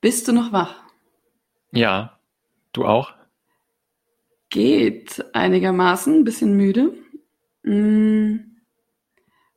[0.00, 0.76] Bist du noch wach?
[1.72, 2.18] Ja,
[2.72, 3.12] du auch?
[4.48, 6.94] Geht einigermaßen, ein bisschen müde.
[7.64, 8.62] Hm.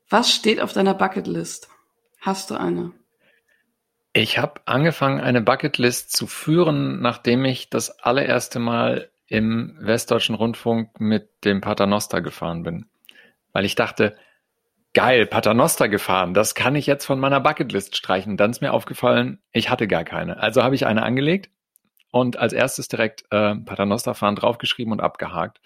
[0.09, 1.69] Was steht auf deiner Bucketlist?
[2.19, 2.91] Hast du eine?
[4.13, 10.99] Ich habe angefangen, eine Bucketlist zu führen, nachdem ich das allererste Mal im Westdeutschen Rundfunk
[10.99, 12.87] mit dem Paternoster gefahren bin.
[13.53, 14.17] Weil ich dachte,
[14.93, 18.37] geil, Paternoster gefahren, das kann ich jetzt von meiner Bucketlist streichen.
[18.37, 20.37] Dann ist mir aufgefallen, ich hatte gar keine.
[20.37, 21.49] Also habe ich eine angelegt
[22.11, 25.61] und als erstes direkt äh, Paternoster fahren draufgeschrieben und abgehakt.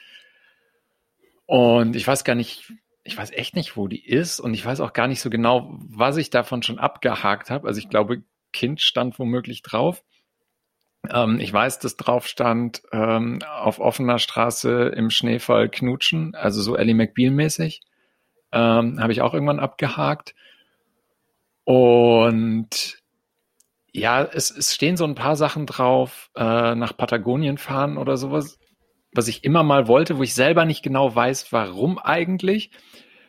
[1.47, 2.71] Und ich weiß gar nicht,
[3.03, 5.75] ich weiß echt nicht, wo die ist und ich weiß auch gar nicht so genau,
[5.79, 7.67] was ich davon schon abgehakt habe.
[7.67, 10.03] Also ich glaube, Kind stand womöglich drauf.
[11.11, 16.75] Ähm, ich weiß, dass drauf stand, ähm, auf offener Straße im Schneefall knutschen, also so
[16.75, 17.81] Ellie McBeal-mäßig.
[18.51, 20.35] Ähm, Habe ich auch irgendwann abgehakt.
[21.63, 22.99] Und
[23.91, 28.59] ja, es, es stehen so ein paar Sachen drauf, äh, nach Patagonien fahren oder sowas,
[29.13, 32.71] was ich immer mal wollte, wo ich selber nicht genau weiß, warum eigentlich.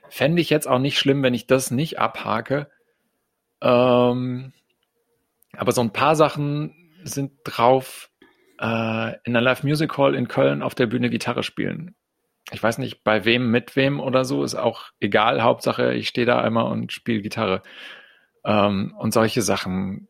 [0.09, 2.69] Fände ich jetzt auch nicht schlimm, wenn ich das nicht abhake.
[3.61, 4.53] Ähm,
[5.57, 8.11] aber so ein paar Sachen sind drauf,
[8.61, 11.95] äh, in der Live Music Hall in Köln auf der Bühne Gitarre spielen.
[12.53, 15.43] Ich weiß nicht, bei wem, mit wem oder so, ist auch egal.
[15.43, 17.63] Hauptsache, ich stehe da einmal und spiele Gitarre.
[18.45, 20.09] Ähm, und solche Sachen.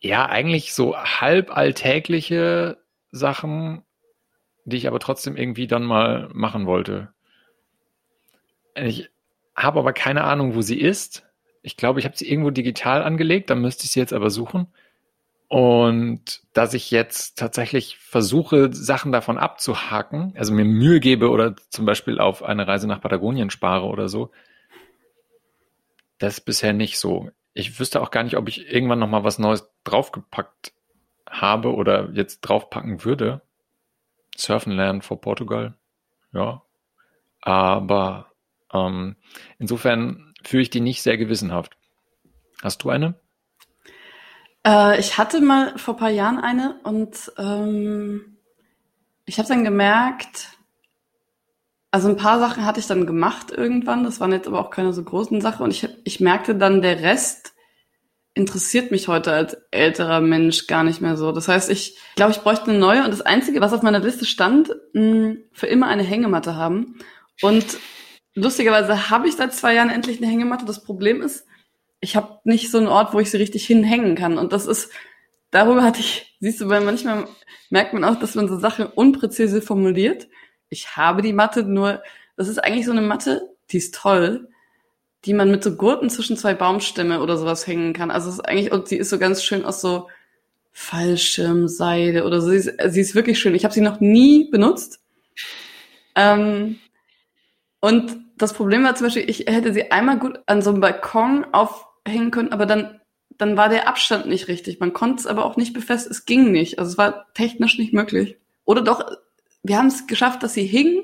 [0.00, 2.78] Ja, eigentlich so halb alltägliche
[3.10, 3.82] Sachen,
[4.64, 7.12] die ich aber trotzdem irgendwie dann mal machen wollte.
[8.74, 9.10] Ich
[9.56, 11.26] habe aber keine Ahnung, wo sie ist.
[11.62, 14.68] Ich glaube, ich habe sie irgendwo digital angelegt, dann müsste ich sie jetzt aber suchen.
[15.50, 21.86] Und dass ich jetzt tatsächlich versuche, Sachen davon abzuhaken, also mir Mühe gebe oder zum
[21.86, 24.30] Beispiel auf eine Reise nach Patagonien spare oder so,
[26.18, 27.30] das ist bisher nicht so.
[27.52, 30.72] Ich wüsste auch gar nicht, ob ich irgendwann nochmal was Neues draufgepackt
[31.28, 33.42] habe oder jetzt draufpacken würde.
[34.36, 35.74] Surfen lernen vor Portugal,
[36.32, 36.62] ja.
[37.40, 38.30] Aber
[38.72, 39.16] ähm,
[39.58, 41.76] insofern fühle ich die nicht sehr gewissenhaft.
[42.62, 43.18] Hast du eine?
[44.66, 48.36] Äh, ich hatte mal vor paar Jahren eine und ähm,
[49.24, 50.48] ich habe dann gemerkt,
[51.90, 54.92] also ein paar Sachen hatte ich dann gemacht irgendwann, das waren jetzt aber auch keine
[54.92, 57.52] so großen Sachen und ich, ich merkte dann, der Rest
[58.34, 61.32] interessiert mich heute als älterer Mensch gar nicht mehr so.
[61.32, 64.24] Das heißt, ich glaube, ich bräuchte eine neue und das Einzige, was auf meiner Liste
[64.24, 67.00] stand, mh, für immer eine Hängematte haben.
[67.42, 67.78] Und
[68.34, 70.64] lustigerweise habe ich seit zwei Jahren endlich eine Hängematte.
[70.64, 71.44] Das Problem ist,
[72.00, 74.38] ich habe nicht so einen Ort, wo ich sie richtig hinhängen kann.
[74.38, 74.90] Und das ist,
[75.50, 77.28] darüber hatte ich, siehst du, weil manchmal
[77.68, 80.28] merkt man auch, dass man so Sachen unpräzise formuliert.
[80.68, 82.02] Ich habe die Matte, nur
[82.36, 84.48] das ist eigentlich so eine Matte, die ist toll,
[85.24, 88.10] die man mit so Gurten zwischen zwei Baumstämme oder sowas hängen kann.
[88.10, 90.08] Also es ist eigentlich, und sie ist so ganz schön aus so
[90.72, 92.48] Fallschirmseide oder so.
[92.48, 93.54] Sie ist, sie ist wirklich schön.
[93.54, 95.00] Ich habe sie noch nie benutzt.
[96.14, 96.78] Ähm,
[97.80, 101.44] und das Problem war zum Beispiel, ich hätte sie einmal gut an so einem Balkon
[101.52, 103.00] auf hängen können, aber dann,
[103.30, 104.80] dann war der Abstand nicht richtig.
[104.80, 106.12] Man konnte es aber auch nicht befestigen.
[106.12, 106.78] Es ging nicht.
[106.78, 108.36] Also es war technisch nicht möglich.
[108.64, 109.04] Oder doch,
[109.62, 111.02] wir haben es geschafft, dass sie hing.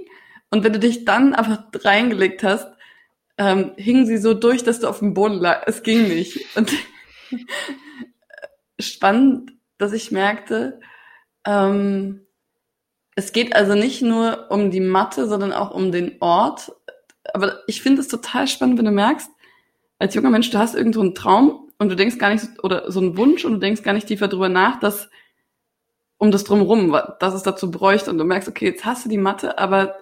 [0.51, 2.69] Und wenn du dich dann einfach reingelegt hast,
[3.39, 5.63] ähm, hingen sie so durch, dass du auf dem Boden lag.
[5.67, 6.57] Es ging nicht.
[6.57, 6.73] Und
[8.79, 10.81] spannend, dass ich merkte,
[11.47, 12.27] ähm,
[13.15, 16.73] es geht also nicht nur um die Matte, sondern auch um den Ort.
[17.33, 19.31] Aber ich finde es total spannend, wenn du merkst,
[19.99, 23.01] als junger Mensch, du hast irgendwo einen Traum und du denkst gar nicht, oder so
[23.01, 25.09] einen Wunsch und du denkst gar nicht tiefer drüber nach, dass
[26.19, 29.19] um das drumherum, dass es dazu bräuchte und du merkst, okay, jetzt hast du die
[29.19, 29.97] Matte, aber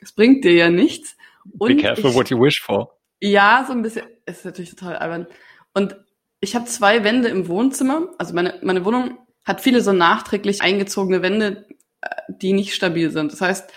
[0.00, 1.16] es bringt dir ja nichts.
[1.58, 2.94] Und Be careful ich, what you wish for.
[3.20, 5.26] Ja, so ein bisschen, ist natürlich total albern.
[5.72, 5.96] Und
[6.40, 11.22] ich habe zwei Wände im Wohnzimmer, also meine, meine Wohnung hat viele so nachträglich eingezogene
[11.22, 11.66] Wände,
[12.00, 13.32] äh, die nicht stabil sind.
[13.32, 13.70] Das heißt,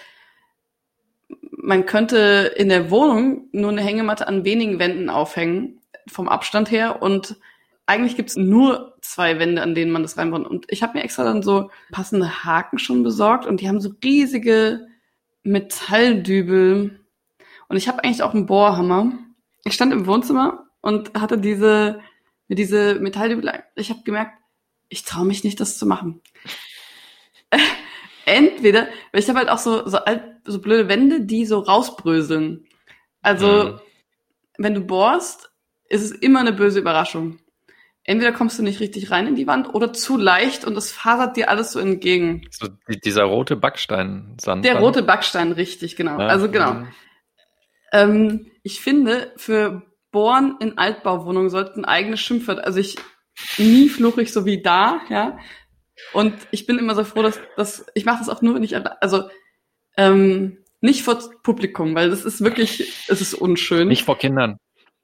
[1.63, 7.01] man könnte in der Wohnung nur eine Hängematte an wenigen Wänden aufhängen, vom Abstand her.
[7.01, 7.37] Und
[7.85, 10.45] eigentlich gibt's nur zwei Wände, an denen man das reinbaut.
[10.45, 13.93] Und ich habe mir extra dann so passende Haken schon besorgt und die haben so
[14.03, 14.87] riesige
[15.43, 16.99] Metalldübel.
[17.69, 19.13] Und ich habe eigentlich auch einen Bohrhammer.
[19.63, 22.01] Ich stand im Wohnzimmer und hatte diese,
[22.49, 23.63] diese Metalldübel.
[23.75, 24.37] Ich habe gemerkt,
[24.89, 26.21] ich traue mich nicht, das zu machen
[28.25, 32.65] entweder, weil ich habe halt auch so, so, alt, so blöde Wände, die so rausbröseln.
[33.21, 33.79] Also, mhm.
[34.57, 35.51] wenn du bohrst,
[35.89, 37.39] ist es immer eine böse Überraschung.
[38.05, 41.37] Entweder kommst du nicht richtig rein in die Wand oder zu leicht und es fasert
[41.37, 42.45] dir alles so entgegen.
[42.51, 42.67] So
[43.05, 44.65] dieser rote Backstein-Sand.
[44.65, 46.19] Der rote Backstein, richtig, genau.
[46.19, 46.27] Ja.
[46.27, 46.73] Also genau.
[46.73, 46.87] Mhm.
[47.93, 52.97] Ähm, ich finde, für Bohren in Altbauwohnungen sollten eigene Schimpfwörter, also ich
[53.57, 55.37] nie fluche ich so wie da, ja.
[56.11, 58.75] Und ich bin immer so froh, dass, dass ich mache das auch nur, wenn ich
[59.01, 59.29] also
[59.97, 63.87] ähm, nicht vor Publikum, weil das ist wirklich, es ist unschön.
[63.87, 64.57] Nicht vor Kindern.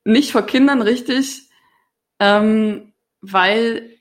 [0.04, 1.50] Nicht vor Kindern, richtig.
[2.20, 3.98] Ähm, weil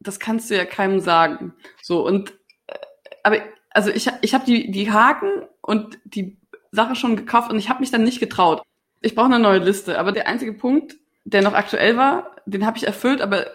[0.00, 1.54] das kannst du ja keinem sagen.
[1.82, 2.30] So und
[2.66, 2.74] äh,
[3.22, 3.38] aber
[3.70, 6.38] also ich ich habe die die Haken und die
[6.70, 8.62] Sache schon gekauft und ich habe mich dann nicht getraut.
[9.00, 12.78] Ich brauche eine neue Liste, aber der einzige Punkt, der noch aktuell war, den habe
[12.78, 13.46] ich erfüllt, aber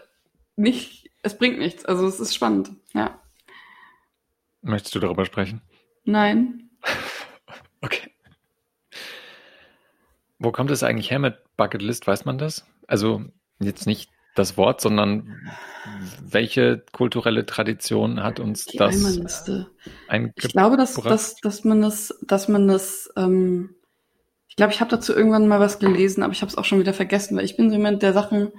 [0.56, 1.86] nicht es bringt nichts.
[1.86, 3.20] Also es ist spannend, ja.
[4.62, 5.62] Möchtest du darüber sprechen?
[6.08, 6.70] Nein.
[7.82, 8.10] okay.
[10.40, 12.08] Wo kommt es eigentlich her mit Bucket List?
[12.08, 12.66] Weiß man das?
[12.88, 13.26] Also
[13.60, 15.36] jetzt nicht das Wort, sondern
[16.22, 19.70] welche kulturelle Tradition hat uns Die das Einmaliste.
[20.36, 23.76] Ich glaube, dass, dass, dass man das, dass man das, ähm,
[24.48, 26.80] ich glaube, ich habe dazu irgendwann mal was gelesen, aber ich habe es auch schon
[26.80, 28.54] wieder vergessen, weil ich bin so jemand, der Sachen,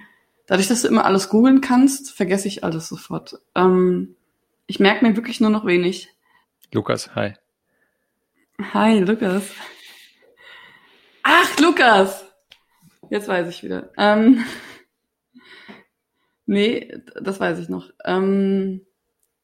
[0.46, 3.40] dadurch, dass du immer alles googeln kannst, vergesse ich alles sofort.
[3.54, 4.16] Ähm,
[4.66, 6.10] ich merke mir wirklich nur noch wenig.
[6.73, 7.35] Lukas, hi.
[8.73, 9.50] Hi, Lukas.
[11.23, 12.25] Ach, Lukas!
[13.11, 13.91] Jetzt weiß ich wieder.
[13.97, 14.44] Ähm,
[16.49, 17.91] Nee, das weiß ich noch.
[18.06, 18.81] Ähm,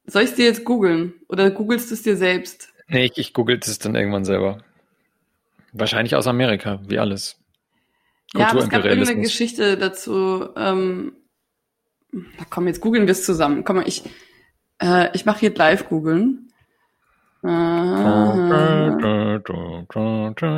[0.06, 1.12] soll ich es dir jetzt googeln?
[1.28, 2.72] Oder googelst du es dir selbst?
[2.88, 4.64] Nee, ich, ich google es dann irgendwann selber.
[5.74, 7.36] Wahrscheinlich aus Amerika, wie alles.
[8.34, 10.48] Ja, aber es gab irgendeine Geschichte dazu.
[10.56, 11.12] Ähm,
[12.10, 13.64] na komm, jetzt googeln wir es zusammen.
[13.64, 14.02] Komm mal, ich,
[14.80, 16.50] äh, ich mache hier live googeln.
[17.44, 17.50] Du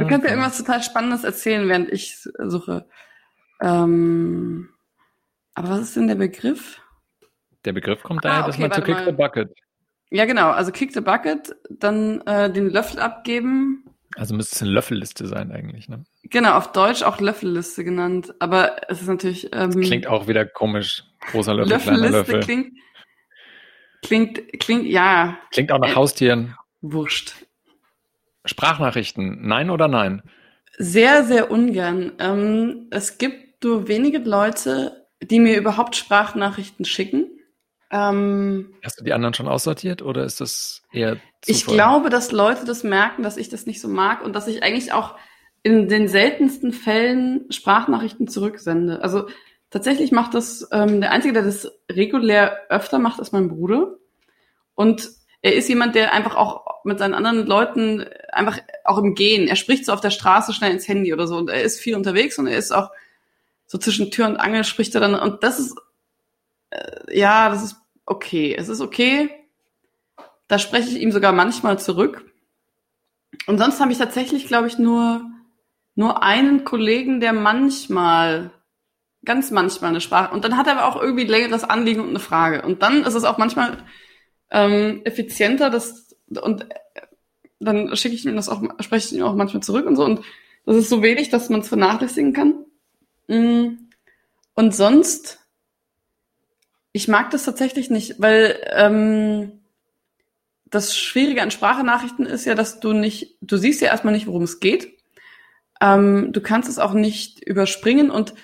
[0.09, 2.87] kannst ja irgendwas total Spannendes erzählen, während ich suche.
[3.61, 4.69] Ähm,
[5.55, 6.81] aber was ist denn der Begriff?
[7.65, 9.05] Der Begriff kommt daher, ah, okay, dass man zu Kick mal.
[9.05, 9.51] the Bucket.
[10.11, 10.51] Ja, genau.
[10.51, 13.85] Also Kick the Bucket, dann äh, den Löffel abgeben.
[14.15, 16.05] Also müsste es eine Löffelliste sein eigentlich, ne?
[16.23, 18.33] Genau, auf Deutsch auch Löffelliste genannt.
[18.39, 19.51] Aber es ist natürlich.
[19.53, 21.03] Ähm, klingt auch wieder komisch.
[21.33, 22.41] Großer Löffel, Löffelliste kleiner Löffel.
[22.41, 22.79] Klingt,
[24.03, 25.37] klingt, klingt, ja.
[25.51, 26.55] Klingt auch nach äh, Haustieren.
[26.81, 27.35] Wurscht.
[28.45, 30.23] Sprachnachrichten, nein oder nein?
[30.79, 32.13] Sehr, sehr ungern.
[32.19, 37.31] Ähm, es gibt nur wenige Leute, die mir überhaupt Sprachnachrichten schicken.
[37.91, 41.47] Ähm, Hast du die anderen schon aussortiert oder ist das eher Zufall?
[41.47, 44.63] Ich glaube, dass Leute das merken, dass ich das nicht so mag und dass ich
[44.63, 45.17] eigentlich auch
[45.63, 49.03] in den seltensten Fällen Sprachnachrichten zurücksende.
[49.03, 49.29] Also
[49.71, 53.97] tatsächlich macht das, ähm, der Einzige, der das regulär öfter macht, ist mein Bruder.
[54.75, 55.11] Und
[55.47, 59.57] er ist jemand, der einfach auch mit seinen anderen Leuten einfach auch im Gehen, er
[59.57, 62.39] spricht so auf der Straße schnell ins Handy oder so und er ist viel unterwegs
[62.39, 62.91] und er ist auch
[63.67, 65.77] so zwischen Tür und Angel spricht er dann und das ist
[66.71, 68.55] äh, ja, das ist okay.
[68.57, 69.31] Es ist okay.
[70.49, 72.25] Da spreche ich ihm sogar manchmal zurück.
[73.47, 75.23] Und sonst habe ich tatsächlich, glaube ich, nur
[75.95, 78.51] nur einen Kollegen, der manchmal
[79.25, 82.11] ganz manchmal eine Sprache und dann hat er aber auch irgendwie ein längeres Anliegen und
[82.11, 83.79] eine Frage und dann ist es auch manchmal
[84.51, 86.75] ähm, effizienter, das und äh,
[87.59, 90.21] dann schicke ich ihm das auch, spreche ich ihm auch manchmal zurück und so und
[90.67, 92.65] das ist so wenig, dass man es vernachlässigen kann.
[93.29, 93.79] Mm.
[94.55, 95.39] Und sonst,
[96.93, 99.61] ich mag das tatsächlich nicht, weil ähm,
[100.65, 104.43] das Schwierige an Sprachnachrichten ist ja, dass du nicht, du siehst ja erstmal nicht, worum
[104.43, 104.99] es geht.
[105.81, 108.35] Ähm, du kannst es auch nicht überspringen und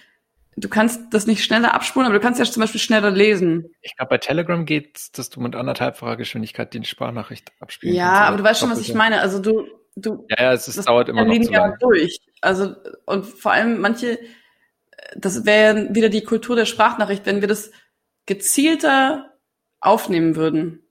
[0.57, 3.75] du kannst das nicht schneller abspulen, aber du kannst ja zum Beispiel schneller lesen.
[3.81, 8.21] Ich glaube, bei Telegram geht dass du mit anderthalbfacher Geschwindigkeit die Sprachnachricht abspielen ja, kannst.
[8.21, 9.21] Ja, aber du weißt schon, was ich meine.
[9.21, 9.67] Also du,
[9.97, 10.27] du.
[10.31, 11.77] Ja, ja es ist, dauert immer noch zu lange.
[11.81, 12.21] durch.
[12.41, 12.75] Also,
[13.07, 14.19] und vor allem manche,
[15.17, 17.71] das wäre wieder die Kultur der Sprachnachricht, wenn wir das
[18.27, 19.33] gezielter
[19.81, 20.83] aufnehmen würden,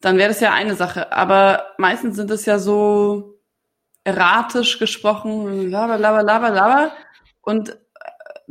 [0.00, 1.12] dann wäre das ja eine Sache.
[1.12, 3.40] Aber meistens sind es ja so
[4.04, 6.92] erratisch gesprochen, laber, laber, laber, laber.
[7.42, 7.76] Und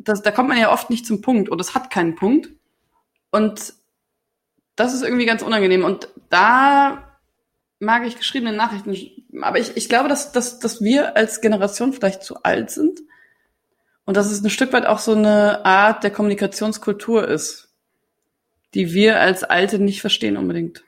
[0.03, 2.49] das, da kommt man ja oft nicht zum Punkt oder es hat keinen Punkt.
[3.31, 3.73] Und
[4.75, 5.83] das ist irgendwie ganz unangenehm.
[5.83, 7.19] Und da
[7.79, 8.95] mag ich geschriebene Nachrichten.
[9.41, 13.01] Aber ich, ich glaube, dass, dass, dass wir als Generation vielleicht zu alt sind
[14.05, 17.73] und dass es ein Stück weit auch so eine Art der Kommunikationskultur ist,
[18.73, 20.83] die wir als Alte nicht verstehen unbedingt.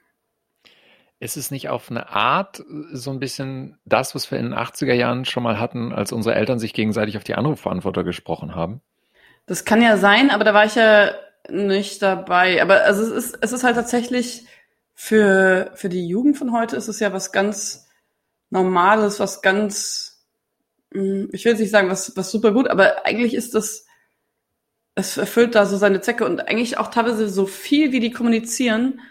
[1.20, 4.94] Ist es nicht auf eine Art so ein bisschen das, was wir in den 80er
[4.94, 8.82] Jahren schon mal hatten, als unsere Eltern sich gegenseitig auf die Anrufverantworter gesprochen haben?
[9.52, 11.12] Das kann ja sein, aber da war ich ja
[11.50, 12.62] nicht dabei.
[12.62, 14.46] Aber also es ist, es ist halt tatsächlich
[14.94, 17.86] für, für die Jugend von heute ist es ja was ganz
[18.50, 20.26] Normales, was ganz
[20.94, 23.86] hm, ich will jetzt nicht sagen, was, was super gut, aber eigentlich ist das,
[24.96, 29.02] es erfüllt da so seine Zwecke und eigentlich auch teilweise so viel, wie die kommunizieren.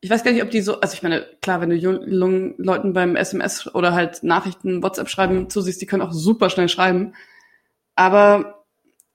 [0.00, 2.92] Ich weiß gar nicht, ob die so, also ich meine, klar, wenn du jungen Leuten
[2.92, 7.14] beim SMS oder halt Nachrichten, WhatsApp schreiben zusiehst, die können auch super schnell schreiben.
[7.96, 8.59] Aber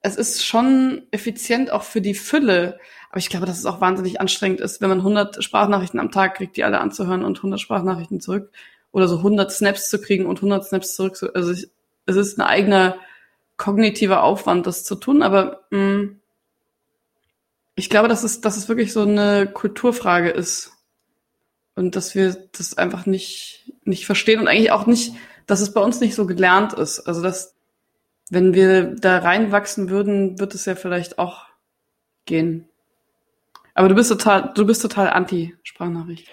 [0.05, 2.79] es ist schon effizient auch für die Fülle.
[3.09, 6.35] Aber ich glaube, dass es auch wahnsinnig anstrengend ist, wenn man 100 Sprachnachrichten am Tag
[6.35, 8.51] kriegt, die alle anzuhören und 100 Sprachnachrichten zurück.
[8.91, 11.17] Oder so 100 Snaps zu kriegen und 100 Snaps zurück.
[11.33, 11.69] Also ich,
[12.05, 12.97] es ist ein eigener
[13.57, 15.23] kognitiver Aufwand, das zu tun.
[15.23, 16.19] Aber mh, mm,
[17.75, 20.71] ich glaube, dass es, dass es wirklich so eine Kulturfrage ist.
[21.73, 25.13] Und dass wir das einfach nicht, nicht verstehen und eigentlich auch nicht,
[25.47, 27.01] dass es bei uns nicht so gelernt ist.
[27.01, 27.54] Also dass,
[28.29, 31.45] wenn wir da reinwachsen würden, wird es ja vielleicht auch
[32.25, 32.67] gehen.
[33.73, 36.29] Aber du bist total, du bist total anti-Sprachnachricht.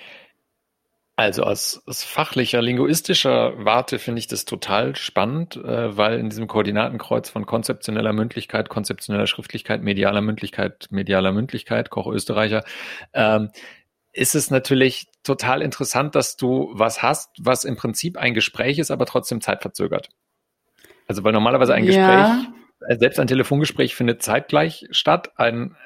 [1.16, 6.46] Also aus, aus fachlicher, linguistischer Warte finde ich das total spannend, äh, weil in diesem
[6.46, 12.64] Koordinatenkreuz von konzeptioneller Mündlichkeit, konzeptioneller Schriftlichkeit, medialer Mündlichkeit, medialer Mündlichkeit, Koch Österreicher,
[13.12, 13.50] ähm,
[14.12, 18.90] ist es natürlich total interessant, dass du was hast, was im Prinzip ein Gespräch ist,
[18.90, 20.08] aber trotzdem zeitverzögert.
[21.12, 21.90] Also weil normalerweise ein ja.
[21.90, 22.48] Gespräch
[22.88, 25.32] äh, selbst ein Telefongespräch findet zeitgleich statt.
[25.36, 25.76] Ein,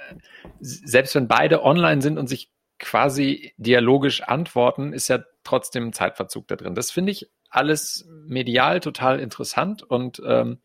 [0.61, 6.47] selbst wenn beide online sind und sich quasi dialogisch antworten, ist ja trotzdem ein Zeitverzug
[6.47, 6.77] da drin.
[6.77, 10.61] Das finde ich alles medial total interessant und ähm,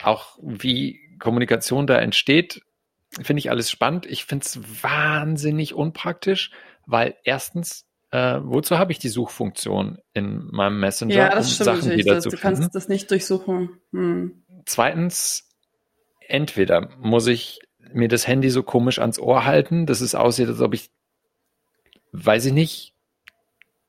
[0.00, 2.60] auch wie Kommunikation da entsteht,
[3.22, 4.06] finde ich alles spannend.
[4.06, 6.52] Ich finde es wahnsinnig unpraktisch,
[6.84, 7.85] weil erstens,
[8.16, 12.06] äh, wozu habe ich die Suchfunktion in meinem Messenger, ja, das um stimmt Sachen natürlich.
[12.22, 12.40] zu Du finden?
[12.40, 13.78] kannst das nicht durchsuchen.
[13.92, 14.42] Hm.
[14.64, 15.50] Zweitens,
[16.26, 17.60] entweder muss ich
[17.92, 20.90] mir das Handy so komisch ans Ohr halten, dass es aussieht, als ob ich
[22.12, 22.94] weiß ich nicht,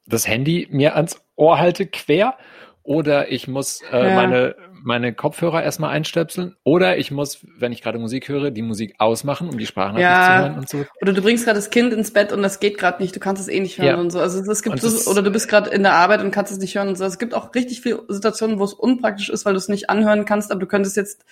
[0.05, 2.37] das Handy mir ans Ohr halte quer
[2.83, 4.15] oder ich muss äh, ja.
[4.15, 8.95] meine, meine Kopfhörer erstmal einstöpseln oder ich muss, wenn ich gerade Musik höre, die Musik
[8.97, 10.25] ausmachen, um die Sprachnachricht ja.
[10.25, 10.85] zu hören und so.
[11.01, 13.41] Oder du bringst gerade das Kind ins Bett und das geht gerade nicht, du kannst
[13.41, 13.95] es eh nicht hören ja.
[13.97, 14.19] und so.
[14.19, 16.75] Also es gibt so, oder du bist gerade in der Arbeit und kannst es nicht
[16.75, 17.05] hören und so.
[17.05, 20.25] Es gibt auch richtig viele Situationen, wo es unpraktisch ist, weil du es nicht anhören
[20.25, 21.25] kannst, aber du könntest jetzt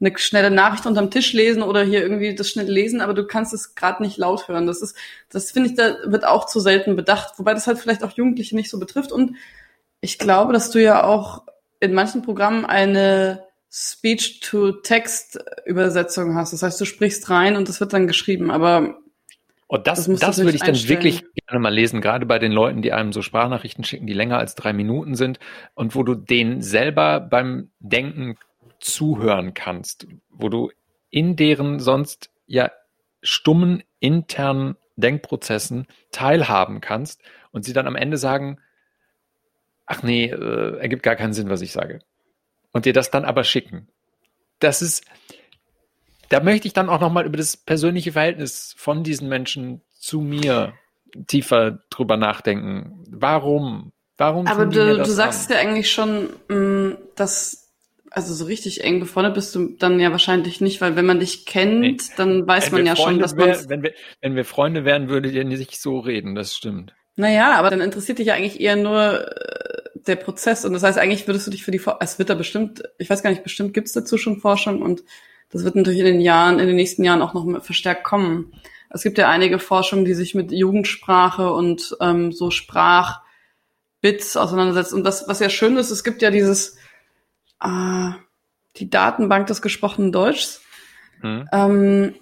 [0.00, 3.54] eine schnelle Nachricht unterm Tisch lesen oder hier irgendwie das schnell lesen, aber du kannst
[3.54, 4.66] es gerade nicht laut hören.
[4.66, 4.96] Das ist,
[5.30, 8.54] das finde ich, da wird auch zu selten bedacht, wobei das halt vielleicht auch Jugendliche
[8.54, 9.10] nicht so betrifft.
[9.10, 9.36] Und
[10.00, 11.44] ich glaube, dass du ja auch
[11.80, 16.52] in manchen Programmen eine Speech-to-Text-Übersetzung hast.
[16.52, 18.98] Das heißt, du sprichst rein und das wird dann geschrieben, aber
[19.68, 22.82] und das, das, das würde ich dann wirklich gerne mal lesen, gerade bei den Leuten,
[22.82, 25.40] die einem so Sprachnachrichten schicken, die länger als drei Minuten sind
[25.74, 28.36] und wo du denen selber beim Denken
[28.78, 30.70] zuhören kannst, wo du
[31.10, 32.70] in deren sonst ja
[33.22, 38.60] stummen internen Denkprozessen teilhaben kannst und sie dann am Ende sagen,
[39.86, 42.00] ach nee, äh, ergibt gar keinen Sinn, was ich sage.
[42.72, 43.88] Und dir das dann aber schicken.
[44.58, 45.04] Das ist,
[46.28, 50.74] da möchte ich dann auch nochmal über das persönliche Verhältnis von diesen Menschen zu mir
[51.26, 53.04] tiefer drüber nachdenken.
[53.08, 53.92] Warum?
[54.18, 54.46] Warum?
[54.46, 57.66] Aber du, du sagst ja eigentlich schon, mm, dass
[58.10, 61.44] also so richtig eng befreundet bist du dann ja wahrscheinlich nicht, weil wenn man dich
[61.44, 61.96] kennt, nee.
[62.16, 63.68] dann weiß wenn man ja Freunde schon, dass man.
[63.68, 66.94] Wenn wir, wenn wir Freunde wären, würdet ihr nicht so reden, das stimmt.
[67.16, 69.65] Naja, aber dann interessiert dich ja eigentlich eher nur äh,
[70.06, 70.64] der Prozess.
[70.64, 73.22] Und das heißt, eigentlich würdest du dich für die, es wird da bestimmt, ich weiß
[73.22, 75.04] gar nicht, bestimmt gibt es dazu schon Forschung und
[75.50, 78.52] das wird natürlich in den Jahren, in den nächsten Jahren auch noch verstärkt kommen.
[78.90, 84.92] Es gibt ja einige Forschungen, die sich mit Jugendsprache und ähm, so Sprachbits auseinandersetzt.
[84.92, 86.76] Und das, was ja schön ist, es gibt ja dieses,
[87.62, 88.10] äh,
[88.76, 90.62] die Datenbank des gesprochenen Deutschs.
[91.22, 91.48] Mhm.
[91.52, 92.14] Ähm,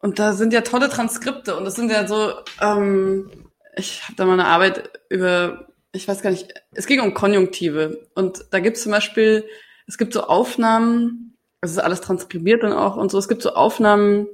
[0.00, 3.30] und da sind ja tolle Transkripte und das sind ja so, ähm,
[3.76, 5.67] ich habe da mal eine Arbeit über,
[5.98, 9.44] ich weiß gar nicht, es ging um Konjunktive und da gibt es zum Beispiel,
[9.86, 13.54] es gibt so Aufnahmen, es ist alles transkribiert dann auch und so, es gibt so
[13.54, 14.28] Aufnahmen,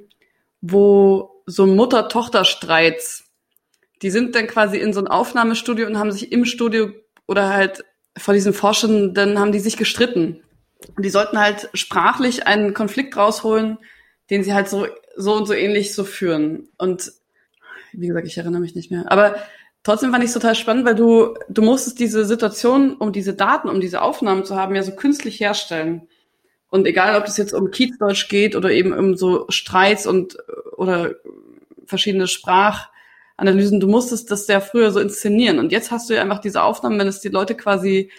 [0.61, 3.25] wo so Mutter-Tochter-Streits,
[4.01, 6.91] die sind dann quasi in so ein Aufnahmestudio und haben sich im Studio
[7.27, 7.83] oder halt
[8.17, 10.43] vor diesen Forschenden haben die sich gestritten.
[10.95, 13.79] Und die sollten halt sprachlich einen Konflikt rausholen,
[14.29, 16.69] den sie halt so, so und so ähnlich so führen.
[16.77, 17.11] Und
[17.91, 19.11] wie gesagt, ich erinnere mich nicht mehr.
[19.11, 19.35] Aber
[19.85, 23.69] trotzdem fand ich es total spannend, weil du, du musstest diese Situation, um diese Daten,
[23.69, 26.09] um diese Aufnahmen zu haben, ja so künstlich herstellen.
[26.69, 30.35] Und egal, ob es jetzt um Kiezdeutsch geht oder eben um so Streits und
[30.75, 31.15] oder
[31.85, 35.59] verschiedene Sprachanalysen, du musstest das ja früher so inszenieren.
[35.59, 38.11] Und jetzt hast du ja einfach diese Aufnahmen, wenn es die Leute quasi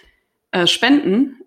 [0.51, 1.41] äh, spenden,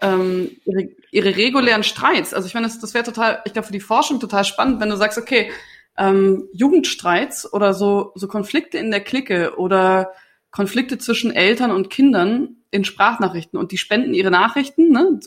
[0.00, 2.32] ähm, ihre, ihre regulären Streits.
[2.32, 4.88] Also ich meine, das, das wäre total, ich glaube, für die Forschung total spannend, wenn
[4.88, 5.50] du sagst, okay,
[5.96, 10.12] ähm, Jugendstreits oder so, so Konflikte in der Clique oder
[10.50, 15.20] Konflikte zwischen Eltern und Kindern in Sprachnachrichten und die spenden ihre Nachrichten, ne?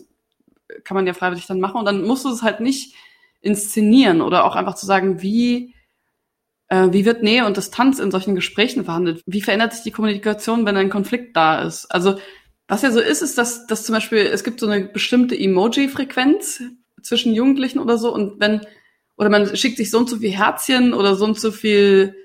[0.83, 2.93] kann man ja freiwillig dann machen und dann musst du es halt nicht
[3.41, 5.73] inszenieren oder auch einfach zu sagen, wie
[6.69, 9.21] äh, wie wird Nähe und Distanz in solchen Gesprächen verhandelt?
[9.25, 11.85] Wie verändert sich die Kommunikation, wenn ein Konflikt da ist?
[11.85, 12.17] Also
[12.67, 16.63] was ja so ist, ist, dass, dass zum Beispiel, es gibt so eine bestimmte Emoji-Frequenz
[17.01, 18.61] zwischen Jugendlichen oder so und wenn,
[19.17, 22.15] oder man schickt sich so und so viel Herzchen oder so und so viel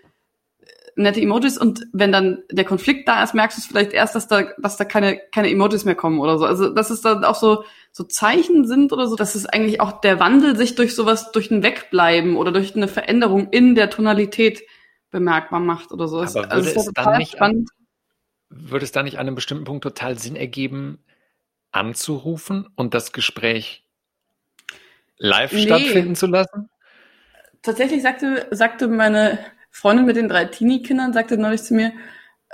[0.95, 4.29] nette Emojis und wenn dann der Konflikt da ist, merkst du es vielleicht erst, dass
[4.29, 6.45] da, dass da keine, keine Emojis mehr kommen oder so.
[6.45, 10.01] Also, dass es dann auch so, so Zeichen sind oder so, dass es eigentlich auch
[10.01, 14.63] der Wandel sich durch sowas, durch ein Wegbleiben oder durch eine Veränderung in der Tonalität
[15.11, 16.21] bemerkbar macht oder so.
[16.21, 17.65] Aber würde, also, es dann nicht an,
[18.51, 20.99] würde es dann nicht an einem bestimmten Punkt total Sinn ergeben,
[21.71, 23.85] anzurufen und das Gespräch
[25.17, 25.63] live nee.
[25.63, 26.69] stattfinden zu lassen?
[27.63, 29.39] Tatsächlich sagte, sagte meine
[29.71, 31.93] Freundin mit den drei Teenie-Kindern sagte neulich zu mir,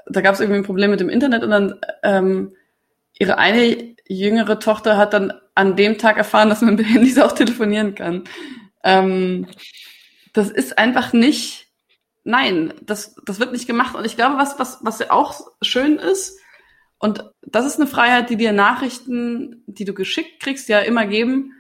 [0.06, 2.54] da gab es irgendwie ein Problem mit dem Internet und dann ähm,
[3.18, 7.32] ihre eine jüngere Tochter hat dann an dem Tag erfahren, dass man mit Handys auch
[7.32, 8.24] telefonieren kann.
[8.84, 9.46] Ähm,
[10.32, 11.66] das ist einfach nicht,
[12.24, 13.94] nein, das, das wird nicht gemacht.
[13.96, 16.38] Und ich glaube, was, was, was auch schön ist,
[17.00, 21.52] und das ist eine Freiheit, die dir Nachrichten, die du geschickt kriegst, ja immer geben.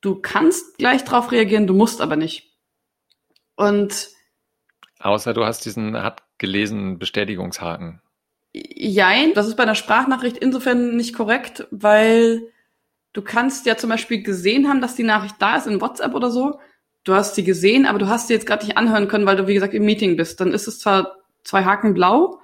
[0.00, 2.47] Du kannst gleich drauf reagieren, du musst aber nicht.
[3.58, 4.10] Und
[5.00, 8.00] Außer du hast diesen hat gelesen Bestätigungshaken.
[8.52, 12.42] Jein, das ist bei einer Sprachnachricht insofern nicht korrekt, weil
[13.12, 16.30] du kannst ja zum Beispiel gesehen haben, dass die Nachricht da ist in WhatsApp oder
[16.30, 16.60] so.
[17.02, 19.48] Du hast sie gesehen, aber du hast sie jetzt gerade nicht anhören können, weil du,
[19.48, 20.40] wie gesagt, im Meeting bist.
[20.40, 22.38] Dann ist es zwar zwei Haken blau,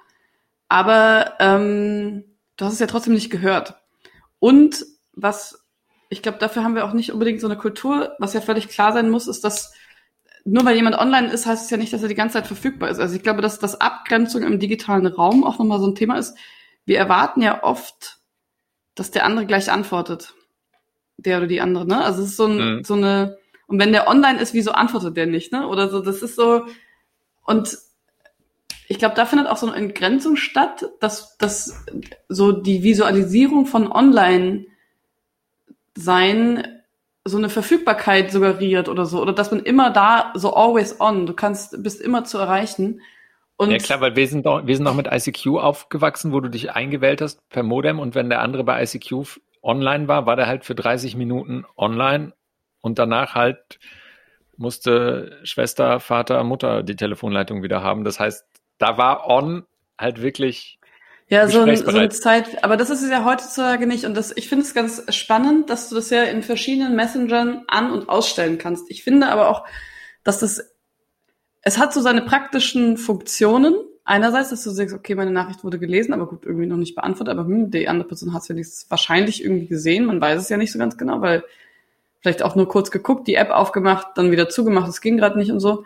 [0.68, 2.24] aber ähm,
[2.56, 3.74] du hast es ja trotzdem nicht gehört.
[4.40, 5.64] Und was,
[6.08, 8.92] ich glaube, dafür haben wir auch nicht unbedingt so eine Kultur, was ja völlig klar
[8.92, 9.72] sein muss, ist, dass
[10.44, 12.90] nur weil jemand online ist, heißt es ja nicht, dass er die ganze Zeit verfügbar
[12.90, 12.98] ist.
[12.98, 16.36] Also ich glaube, dass das Abgrenzung im digitalen Raum auch nochmal so ein Thema ist.
[16.84, 18.18] Wir erwarten ja oft,
[18.94, 20.34] dass der andere gleich antwortet.
[21.16, 22.04] Der oder die andere, ne?
[22.04, 22.84] Also es ist so, ein, mhm.
[22.84, 25.66] so eine, und wenn der online ist, wieso antwortet der nicht, ne?
[25.66, 26.66] Oder so, das ist so,
[27.44, 27.78] und
[28.88, 31.84] ich glaube, da findet auch so eine Entgrenzung statt, dass, dass
[32.28, 34.66] so die Visualisierung von online
[35.96, 36.73] sein
[37.24, 41.32] so eine Verfügbarkeit suggeriert oder so, oder dass man immer da so always on, du
[41.32, 43.00] kannst, bist immer zu erreichen.
[43.56, 46.50] Und ja klar, weil wir sind, doch, wir sind noch mit ICQ aufgewachsen, wo du
[46.50, 50.46] dich eingewählt hast per Modem und wenn der andere bei ICQ online war, war der
[50.46, 52.32] halt für 30 Minuten online
[52.80, 53.78] und danach halt
[54.56, 58.04] musste Schwester, Vater, Mutter die Telefonleitung wieder haben.
[58.04, 58.44] Das heißt,
[58.78, 59.64] da war on
[59.98, 60.78] halt wirklich
[61.28, 64.04] ja, so, ein, so eine Zeit, aber das ist es ja heutzutage nicht.
[64.04, 67.90] Und das, ich finde es ganz spannend, dass du das ja in verschiedenen Messengern an-
[67.90, 68.90] und ausstellen kannst.
[68.90, 69.64] Ich finde aber auch,
[70.22, 70.74] dass das,
[71.62, 73.74] es hat so seine praktischen Funktionen.
[74.04, 77.32] Einerseits, dass du sagst, okay, meine Nachricht wurde gelesen, aber gut, irgendwie noch nicht beantwortet,
[77.32, 80.04] aber hm, die andere Person hat es ja nicht, wahrscheinlich irgendwie gesehen.
[80.04, 81.42] Man weiß es ja nicht so ganz genau, weil
[82.20, 85.50] vielleicht auch nur kurz geguckt, die App aufgemacht, dann wieder zugemacht, es ging gerade nicht
[85.50, 85.84] und so.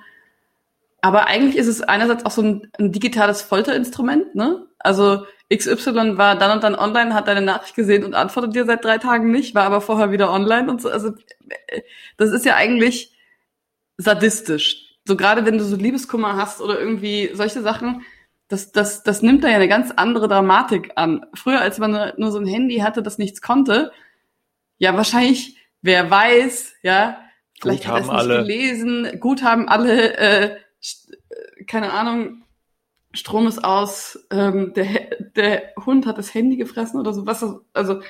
[1.00, 4.66] Aber eigentlich ist es einerseits auch so ein, ein digitales Folterinstrument, ne?
[4.78, 8.84] Also XY war dann und dann online, hat deine Nachricht gesehen und antwortet dir seit
[8.84, 10.90] drei Tagen nicht, war aber vorher wieder online und so.
[10.90, 11.12] Also
[12.16, 13.16] das ist ja eigentlich
[13.96, 14.96] sadistisch.
[15.04, 18.02] So gerade wenn du so Liebeskummer hast oder irgendwie solche Sachen,
[18.48, 21.26] das, das, das nimmt da ja eine ganz andere Dramatik an.
[21.34, 23.92] Früher, als man nur so ein Handy hatte, das nichts konnte,
[24.78, 27.18] ja, wahrscheinlich, wer weiß, ja,
[27.60, 28.38] vielleicht gut hat er es nicht alle.
[28.38, 30.56] gelesen, gut haben alle, äh, äh
[31.66, 32.42] keine Ahnung,
[33.12, 34.86] Strom ist aus, ähm, der,
[35.36, 37.26] der Hund hat das Handy gefressen oder so.
[37.26, 38.00] Was, also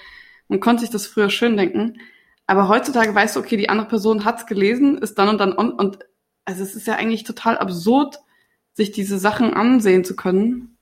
[0.48, 2.00] man konnte sich das früher schön denken.
[2.46, 5.72] Aber heutzutage weißt du, okay, die andere Person hat's gelesen, ist dann und dann on
[5.72, 5.98] und
[6.46, 8.20] also es ist ja eigentlich total absurd,
[8.72, 10.78] sich diese Sachen ansehen zu können.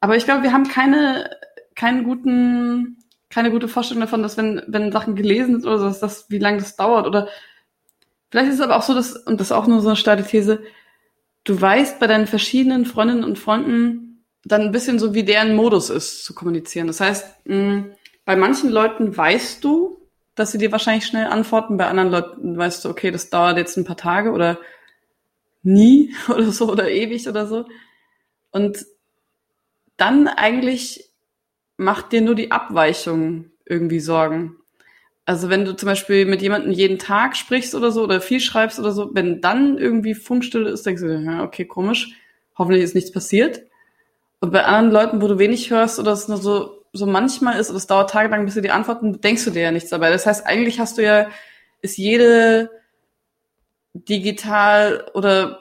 [0.00, 1.30] Aber ich glaube, wir haben keine,
[1.74, 2.96] keinen guten,
[3.28, 6.38] keine gute Vorstellung davon, dass wenn, wenn Sachen gelesen sind oder so, dass das, wie
[6.38, 7.06] lange das dauert.
[7.06, 7.28] Oder
[8.30, 10.24] vielleicht ist es aber auch so, dass, und das ist auch nur so eine steile
[10.24, 10.62] These,
[11.44, 15.90] du weißt bei deinen verschiedenen Freundinnen und Freunden dann ein bisschen so, wie deren Modus
[15.90, 16.86] ist, zu kommunizieren.
[16.86, 17.84] Das heißt, mh,
[18.24, 22.84] bei manchen Leuten weißt du, dass sie dir wahrscheinlich schnell antworten, bei anderen Leuten weißt
[22.84, 24.58] du, okay, das dauert jetzt ein paar Tage oder
[25.62, 27.66] nie oder so oder ewig oder so.
[28.50, 28.84] Und
[29.96, 31.10] dann eigentlich
[31.76, 34.56] macht dir nur die Abweichung irgendwie Sorgen.
[35.24, 38.80] Also wenn du zum Beispiel mit jemandem jeden Tag sprichst oder so oder viel schreibst
[38.80, 42.16] oder so, wenn dann irgendwie Funkstille ist, denkst du, ja, okay, komisch,
[42.58, 43.62] hoffentlich ist nichts passiert.
[44.40, 47.70] Und bei anderen Leuten, wo du wenig hörst oder es nur so, so manchmal ist
[47.70, 50.10] oder es dauert tagelang, bis sie dir antworten, denkst du dir ja nichts dabei.
[50.10, 51.28] Das heißt, eigentlich hast du ja,
[51.80, 52.70] ist jede
[53.94, 55.60] digital oder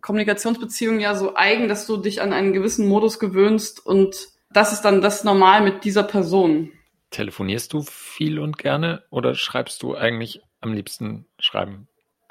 [0.00, 4.82] Kommunikationsbeziehung ja so eigen, dass du dich an einen gewissen Modus gewöhnst und das ist
[4.82, 6.72] dann das Normal mit dieser Person.
[7.10, 11.88] Telefonierst du viel und gerne oder schreibst du eigentlich am liebsten schreiben?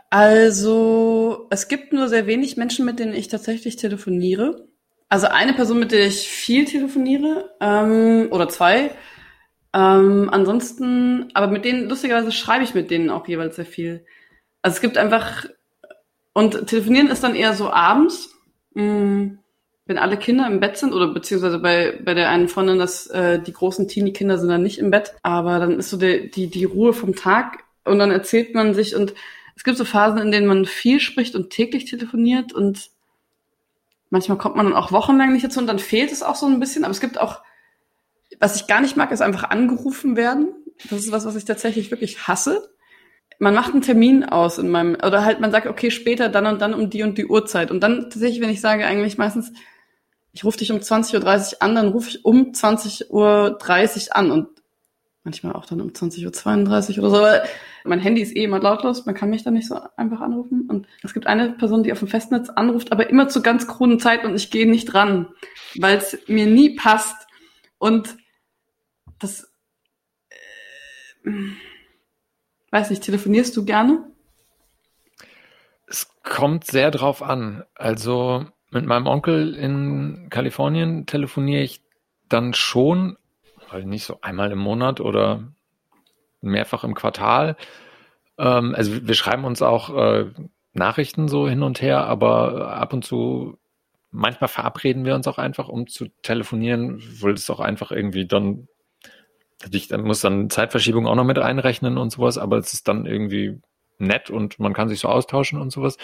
[0.09, 4.67] Also, es gibt nur sehr wenig Menschen, mit denen ich tatsächlich telefoniere.
[5.07, 8.91] Also eine Person, mit der ich viel telefoniere, ähm, oder zwei.
[9.73, 14.05] Ähm, ansonsten, aber mit denen, lustigerweise schreibe ich mit denen auch jeweils sehr viel.
[14.61, 15.45] Also es gibt einfach
[16.33, 18.33] Und telefonieren ist dann eher so abends,
[18.73, 19.39] mh, mm,
[19.89, 23.41] wenn alle Kinder im Bett sind oder beziehungsweise bei, bei der einen Freundin, dass äh,
[23.41, 26.65] die großen Teenie-Kinder sind dann nicht im Bett, aber dann ist so die, die, die
[26.65, 29.15] Ruhe vom Tag und dann erzählt man sich und
[29.55, 32.91] es gibt so Phasen, in denen man viel spricht und täglich telefoniert und
[34.11, 36.59] manchmal kommt man dann auch wochenlang nicht dazu und dann fehlt es auch so ein
[36.59, 37.41] bisschen, aber es gibt auch,
[38.39, 40.49] was ich gar nicht mag, ist einfach angerufen werden.
[40.91, 42.69] Das ist was, was ich tatsächlich wirklich hasse
[43.39, 46.61] man macht einen Termin aus in meinem, oder halt man sagt, okay, später dann und
[46.61, 47.71] dann um die und die Uhrzeit.
[47.71, 49.53] Und dann tatsächlich, wenn ich sage, eigentlich meistens,
[50.31, 54.47] ich rufe dich um 20.30 Uhr an, dann rufe ich um 20.30 Uhr an und
[55.23, 57.17] manchmal auch dann um 20.32 Uhr oder so.
[57.17, 57.43] Aber
[57.83, 60.67] mein Handy ist eh immer lautlos, man kann mich dann nicht so einfach anrufen.
[60.69, 63.99] Und es gibt eine Person, die auf dem Festnetz anruft, aber immer zu ganz kruden
[63.99, 65.27] Zeiten und ich gehe nicht ran,
[65.75, 67.27] weil es mir nie passt.
[67.77, 68.17] Und
[69.19, 69.51] das,
[71.25, 71.31] äh,
[72.71, 74.05] weiß nicht, telefonierst du gerne?
[75.87, 77.63] Es kommt sehr drauf an.
[77.73, 81.81] Also mit meinem Onkel in Kalifornien telefoniere ich
[82.27, 83.17] dann schon,
[83.71, 85.43] weil nicht so einmal im Monat oder
[86.41, 87.57] mehrfach im Quartal.
[88.37, 90.25] Ähm, also wir schreiben uns auch äh,
[90.73, 93.57] Nachrichten so hin und her, aber ab und zu,
[94.11, 98.67] manchmal verabreden wir uns auch einfach, um zu telefonieren, weil es auch einfach irgendwie dann,
[99.71, 103.59] ich muss dann Zeitverschiebung auch noch mit einrechnen und sowas, aber es ist dann irgendwie
[103.97, 105.97] nett und man kann sich so austauschen und sowas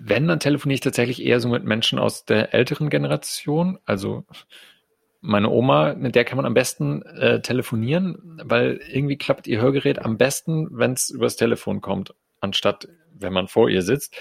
[0.00, 3.78] wenn, dann telefoniere ich tatsächlich eher so mit Menschen aus der älteren Generation.
[3.84, 4.24] Also
[5.20, 10.00] meine Oma, mit der kann man am besten äh, telefonieren, weil irgendwie klappt ihr Hörgerät
[10.00, 14.16] am besten, wenn es übers Telefon kommt, anstatt wenn man vor ihr sitzt.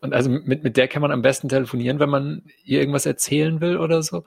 [0.00, 3.62] Und also mit, mit der kann man am besten telefonieren, wenn man ihr irgendwas erzählen
[3.62, 4.24] will oder so.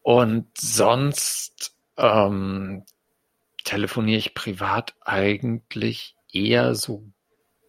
[0.00, 2.84] Und sonst ähm,
[3.64, 7.04] telefoniere ich privat eigentlich eher so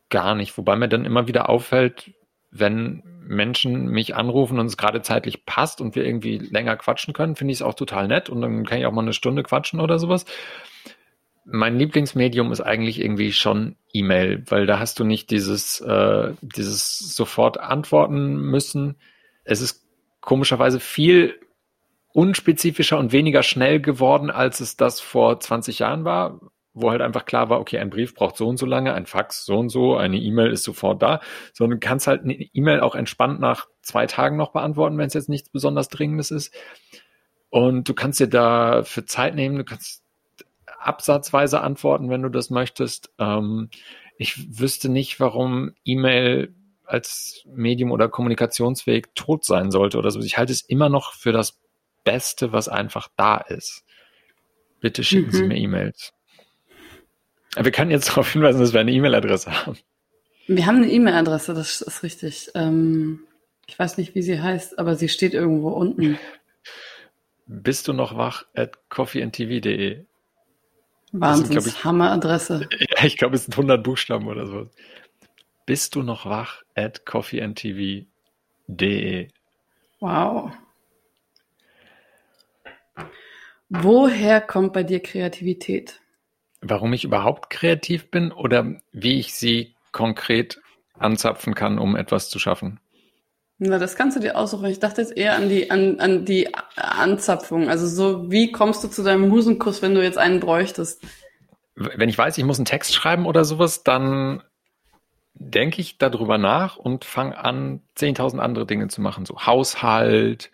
[0.09, 0.57] gar nicht.
[0.57, 2.11] Wobei mir dann immer wieder auffällt,
[2.51, 7.35] wenn Menschen mich anrufen und es gerade zeitlich passt und wir irgendwie länger quatschen können,
[7.35, 9.79] finde ich es auch total nett und dann kann ich auch mal eine Stunde quatschen
[9.79, 10.25] oder sowas.
[11.45, 16.99] Mein Lieblingsmedium ist eigentlich irgendwie schon E-Mail, weil da hast du nicht dieses, äh, dieses
[16.99, 18.95] sofort antworten müssen.
[19.43, 19.85] Es ist
[20.19, 21.39] komischerweise viel
[22.13, 26.41] unspezifischer und weniger schnell geworden, als es das vor 20 Jahren war,
[26.81, 29.45] wo halt einfach klar war, okay, ein Brief braucht so und so lange, ein Fax
[29.45, 31.19] so und so, eine E-Mail ist sofort da,
[31.53, 35.13] sondern du kannst halt eine E-Mail auch entspannt nach zwei Tagen noch beantworten, wenn es
[35.13, 36.53] jetzt nichts besonders Dringendes ist.
[37.49, 40.03] Und du kannst dir da für Zeit nehmen, du kannst
[40.79, 43.11] absatzweise antworten, wenn du das möchtest.
[43.19, 43.69] Ähm,
[44.17, 50.19] ich wüsste nicht, warum E-Mail als Medium oder Kommunikationsweg tot sein sollte oder so.
[50.21, 51.59] Ich halte es immer noch für das
[52.03, 53.83] Beste, was einfach da ist.
[54.79, 55.31] Bitte schicken mhm.
[55.31, 56.13] Sie mir E-Mails.
[57.59, 59.77] Wir können jetzt darauf hinweisen, dass wir eine E-Mail-Adresse haben.
[60.47, 62.51] Wir haben eine E-Mail-Adresse, das ist richtig.
[62.55, 63.19] Ähm,
[63.67, 66.17] ich weiß nicht, wie sie heißt, aber sie steht irgendwo unten.
[67.45, 70.05] Bist du noch wach at coffeeandtv.de?
[71.11, 72.67] Wahnsinns, Hammer-Adresse.
[72.79, 74.69] Ja, ich glaube, es sind 100 Buchstaben oder so.
[75.65, 79.27] Bist du noch wach at coffeeandtv.de?
[79.99, 80.51] Wow.
[83.69, 85.99] Woher kommt bei dir Kreativität?
[86.61, 90.59] Warum ich überhaupt kreativ bin oder wie ich sie konkret
[90.97, 92.79] anzapfen kann, um etwas zu schaffen?
[93.59, 94.65] Na, das kannst du dir aussuchen.
[94.65, 97.69] Ich dachte jetzt eher an die, an, an die Anzapfung.
[97.69, 101.01] Also so, wie kommst du zu deinem Husenkuss, wenn du jetzt einen bräuchtest?
[101.75, 104.43] Wenn ich weiß, ich muss einen Text schreiben oder sowas, dann
[105.33, 109.25] denke ich darüber nach und fange an, 10.000 andere Dinge zu machen.
[109.25, 110.51] So Haushalt,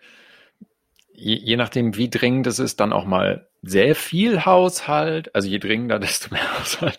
[1.14, 5.34] je, je nachdem, wie dringend es ist, dann auch mal sehr viel Haushalt.
[5.34, 6.98] Also je dringender, desto mehr Haushalt.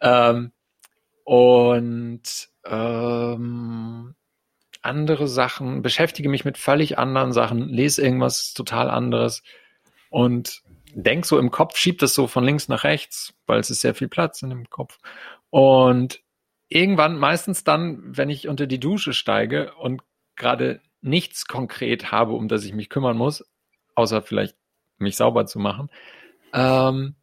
[0.00, 0.52] Ähm,
[1.24, 2.22] und
[2.66, 4.14] ähm,
[4.82, 9.42] andere Sachen, beschäftige mich mit völlig anderen Sachen, lese irgendwas total anderes
[10.10, 10.62] und
[10.94, 13.94] denk so im Kopf, schieb das so von links nach rechts, weil es ist sehr
[13.94, 14.98] viel Platz in dem Kopf.
[15.50, 16.20] Und
[16.68, 20.02] irgendwann, meistens dann, wenn ich unter die Dusche steige und
[20.36, 23.44] gerade nichts konkret habe, um das ich mich kümmern muss,
[23.94, 24.56] außer vielleicht
[24.98, 25.90] mich sauber zu machen,
[26.52, 27.14] ähm,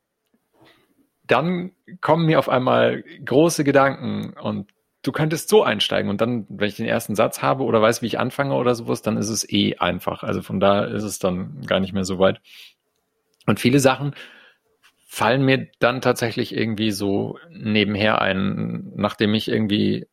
[1.24, 6.67] dann kommen mir auf einmal große Gedanken und du könntest so einsteigen und dann, wenn
[6.67, 9.50] ich den ersten Satz habe oder weiß, wie ich anfange oder sowas, dann ist es
[9.50, 10.24] eh einfach.
[10.24, 12.39] Also von da ist es dann gar nicht mehr so weit.
[13.48, 14.13] Und viele Sachen
[15.08, 20.08] fallen mir dann tatsächlich irgendwie so nebenher ein, nachdem ich irgendwie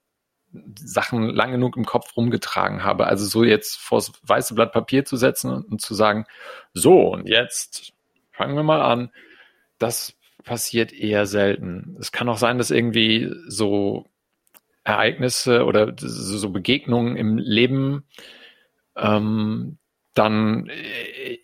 [0.76, 3.06] Sachen lang genug im Kopf rumgetragen habe.
[3.06, 6.24] Also so jetzt vors weiße Blatt Papier zu setzen und zu sagen,
[6.72, 7.92] so und jetzt
[8.32, 9.10] fangen wir mal an.
[9.78, 11.96] Das passiert eher selten.
[12.00, 14.06] Es kann auch sein, dass irgendwie so
[14.84, 18.04] Ereignisse oder so Begegnungen im Leben
[18.96, 19.78] ähm,
[20.14, 20.70] dann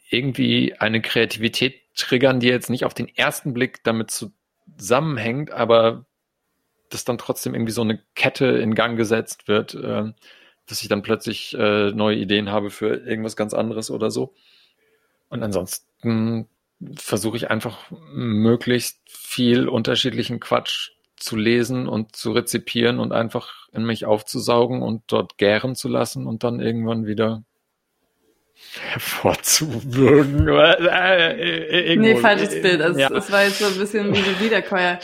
[0.08, 6.06] irgendwie eine Kreativität triggern, die jetzt nicht auf den ersten Blick damit zusammenhängt, aber
[6.90, 10.12] dass dann trotzdem irgendwie so eine Kette in Gang gesetzt wird, äh,
[10.66, 14.34] dass ich dann plötzlich äh, neue Ideen habe für irgendwas ganz anderes oder so.
[15.28, 16.48] Und ansonsten
[16.96, 23.84] versuche ich einfach möglichst viel unterschiedlichen Quatsch zu lesen und zu rezipieren und einfach in
[23.84, 27.44] mich aufzusaugen und dort gären zu lassen und dann irgendwann wieder
[28.80, 30.48] hervorzuwürgen.
[30.54, 32.80] Äh, äh, nee, falsches Bild.
[32.80, 33.10] Es, ja.
[33.10, 34.98] es war jetzt so ein bisschen wie eine Wiederkäuer.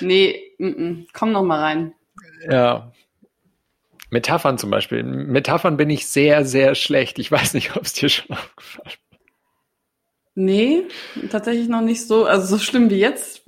[0.00, 1.06] Nee, m -m.
[1.12, 1.94] komm noch mal rein.
[2.48, 2.92] Ja.
[4.10, 5.02] Metaphern zum Beispiel.
[5.02, 7.18] Metaphern bin ich sehr, sehr schlecht.
[7.18, 8.98] Ich weiß nicht, ob es dir schon aufgefallen ist.
[10.36, 10.88] Nee,
[11.30, 12.24] tatsächlich noch nicht so.
[12.24, 13.42] Also so schlimm wie jetzt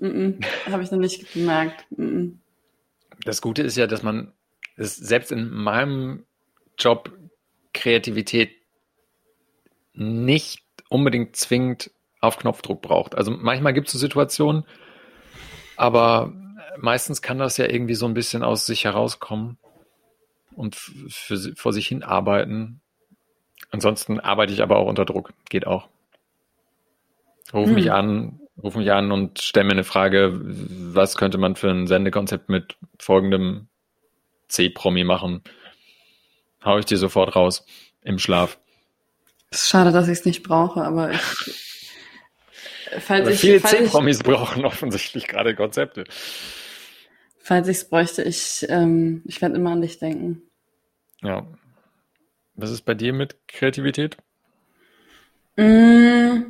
[0.71, 1.85] habe ich noch nicht gemerkt.
[3.25, 4.33] Das Gute ist ja, dass man
[4.77, 6.25] selbst in meinem
[6.79, 7.11] Job
[7.73, 8.53] Kreativität
[9.96, 13.14] nicht unbedingt zwingend auf Knopfdruck braucht.
[13.14, 14.64] Also manchmal gibt es so Situationen,
[15.76, 16.32] aber
[16.78, 19.59] meistens kann das ja irgendwie so ein bisschen aus sich herauskommen
[20.54, 22.80] und für, vor sich hin arbeiten.
[23.70, 25.32] Ansonsten arbeite ich aber auch unter Druck.
[25.48, 25.88] Geht auch.
[27.52, 27.74] Ruf hm.
[27.74, 31.87] mich an, ruf mich an und stell mir eine Frage, was könnte man für ein
[31.87, 33.68] Sendekonzept mit folgendem
[34.48, 35.42] C-Promi machen?
[36.64, 37.64] Hau ich dir sofort raus
[38.02, 38.59] im Schlaf.
[39.50, 41.20] Es ist schade, dass ich es nicht brauche, aber ich.
[43.00, 46.04] Falls ich, viele C-Promis brauchen offensichtlich gerade Konzepte.
[47.38, 50.42] Falls ich es bräuchte, ich, ähm, ich werde immer an dich denken.
[51.22, 51.46] Ja.
[52.54, 54.16] Was ist bei dir mit Kreativität?
[55.56, 56.44] Mmh.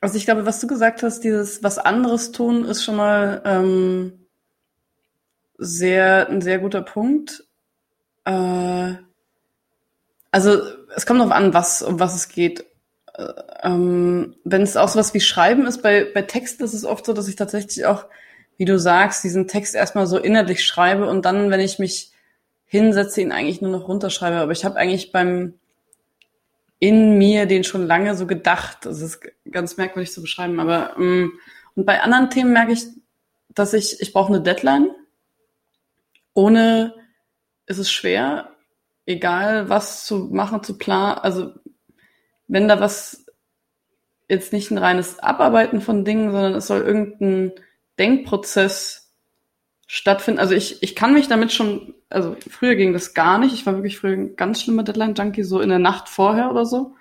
[0.00, 4.26] Also ich glaube, was du gesagt hast, dieses was anderes tun, ist schon mal ähm,
[5.58, 7.44] sehr ein sehr guter Punkt.
[8.24, 8.94] Äh,
[10.32, 10.60] also
[10.96, 12.64] es kommt darauf an, was um was es geht.
[13.14, 17.06] Äh, ähm, Wenn es auch sowas wie Schreiben ist, bei, bei Texten ist es oft
[17.06, 18.06] so, dass ich tatsächlich auch,
[18.56, 22.10] wie du sagst, diesen Text erstmal so innerlich schreibe und dann, wenn ich mich
[22.64, 24.38] hinsetze, ihn eigentlich nur noch runterschreibe.
[24.38, 25.54] Aber ich habe eigentlich beim
[26.78, 28.86] in mir den schon lange so gedacht.
[28.86, 31.32] Das ist ganz merkwürdig zu beschreiben, aber ähm,
[31.74, 32.86] und bei anderen Themen merke ich,
[33.50, 34.90] dass ich, ich brauche eine Deadline.
[36.34, 36.94] Ohne
[37.66, 38.51] ist es schwer,
[39.06, 41.18] egal was zu machen, zu planen.
[41.18, 41.52] Also
[42.48, 43.26] wenn da was
[44.28, 47.52] jetzt nicht ein reines Abarbeiten von Dingen, sondern es soll irgendein
[47.98, 49.12] Denkprozess
[49.86, 50.40] stattfinden.
[50.40, 53.54] Also ich, ich kann mich damit schon also früher ging das gar nicht.
[53.54, 56.94] Ich war wirklich früher ein ganz schlimmer Deadline-Junkie, so in der Nacht vorher oder so.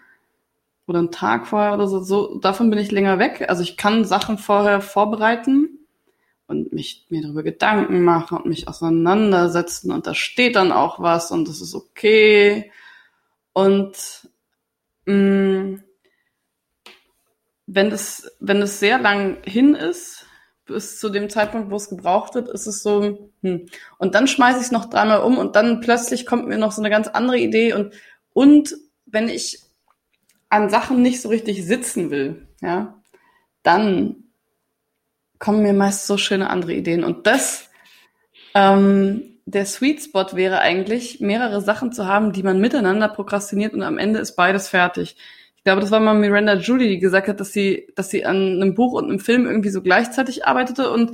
[0.88, 2.00] Oder einen Tag vorher oder so.
[2.00, 2.40] so.
[2.40, 3.46] Davon bin ich länger weg.
[3.48, 5.81] Also ich kann Sachen vorher vorbereiten
[6.52, 11.32] und mich mir darüber Gedanken machen und mich auseinandersetzen und da steht dann auch was
[11.32, 12.72] und das ist okay.
[13.54, 14.30] Und
[15.06, 15.84] mh, mm,
[17.68, 20.26] wenn es wenn es sehr lang hin ist,
[20.66, 23.68] bis zu dem Zeitpunkt, wo es gebraucht wird, ist es so, hm.
[23.98, 26.82] Und dann schmeiße ich es noch dreimal um und dann plötzlich kommt mir noch so
[26.82, 27.94] eine ganz andere Idee und,
[28.34, 29.60] und wenn ich
[30.50, 33.02] an Sachen nicht so richtig sitzen will, ja,
[33.64, 34.21] dann
[35.42, 37.04] kommen mir meist so schöne andere Ideen.
[37.04, 37.70] Und das,
[38.56, 43.84] ähm, der Sweet Spot wäre eigentlich, mehrere Sachen zu haben, die man miteinander prokrastiniert und
[43.84, 45.18] am Ende ist beides fertig
[45.62, 48.36] ich glaube, das war mal Miranda Julie, die gesagt hat, dass sie, dass sie an
[48.36, 51.12] einem Buch und einem Film irgendwie so gleichzeitig arbeitete und,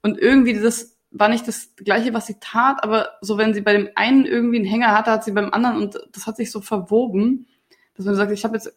[0.00, 3.74] und irgendwie das war nicht das Gleiche, was sie tat, aber so wenn sie bei
[3.74, 6.62] dem einen irgendwie einen Hänger hatte, hat sie beim anderen und das hat sich so
[6.62, 7.46] verwoben,
[7.94, 8.72] dass man sagt, ich habe jetzt,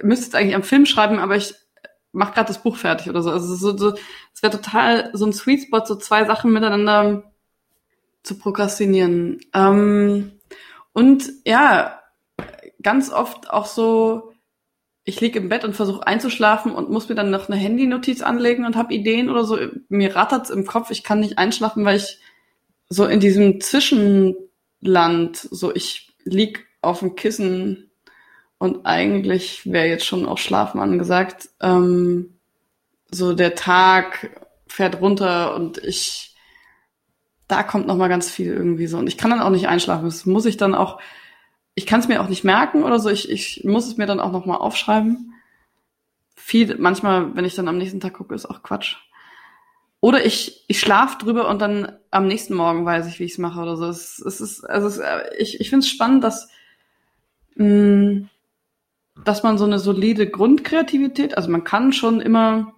[0.00, 1.56] müsste jetzt eigentlich am Film schreiben, aber ich
[2.12, 3.30] mache gerade das Buch fertig oder so.
[3.30, 3.94] Also so, so
[4.34, 7.24] es wäre total so ein Sweet Spot, so zwei Sachen miteinander
[8.22, 9.40] zu prokrastinieren.
[9.54, 10.32] Ähm,
[10.92, 12.00] und ja,
[12.82, 14.32] ganz oft auch so
[15.04, 18.64] ich liege im Bett und versuche einzuschlafen und muss mir dann noch eine Handynotiz anlegen
[18.64, 19.58] und habe Ideen oder so.
[19.88, 22.20] Mir rattert's im Kopf, ich kann nicht einschlafen, weil ich
[22.88, 27.90] so in diesem Zwischenland, so ich lieg auf dem Kissen
[28.62, 31.48] und eigentlich wäre jetzt schon auch Schlafen angesagt.
[31.60, 32.38] Ähm,
[33.10, 34.30] so der Tag
[34.66, 36.34] fährt runter und ich,
[37.48, 40.04] da kommt noch mal ganz viel irgendwie so und ich kann dann auch nicht einschlafen.
[40.04, 40.98] Das muss ich dann auch
[41.74, 43.08] ich kann es mir auch nicht merken oder so.
[43.08, 45.32] Ich, ich muss es mir dann auch nochmal aufschreiben.
[46.34, 48.96] Viel, manchmal, wenn ich dann am nächsten Tag gucke, ist auch Quatsch.
[50.00, 53.38] Oder ich, ich schlaf drüber und dann am nächsten Morgen weiß ich, wie ich es
[53.38, 53.86] mache oder so.
[53.86, 55.00] Es, es ist, also es,
[55.38, 56.48] ich, ich finde es spannend, dass,
[57.54, 58.28] mh, mm,
[59.14, 62.74] dass man so eine solide Grundkreativität, also man kann schon immer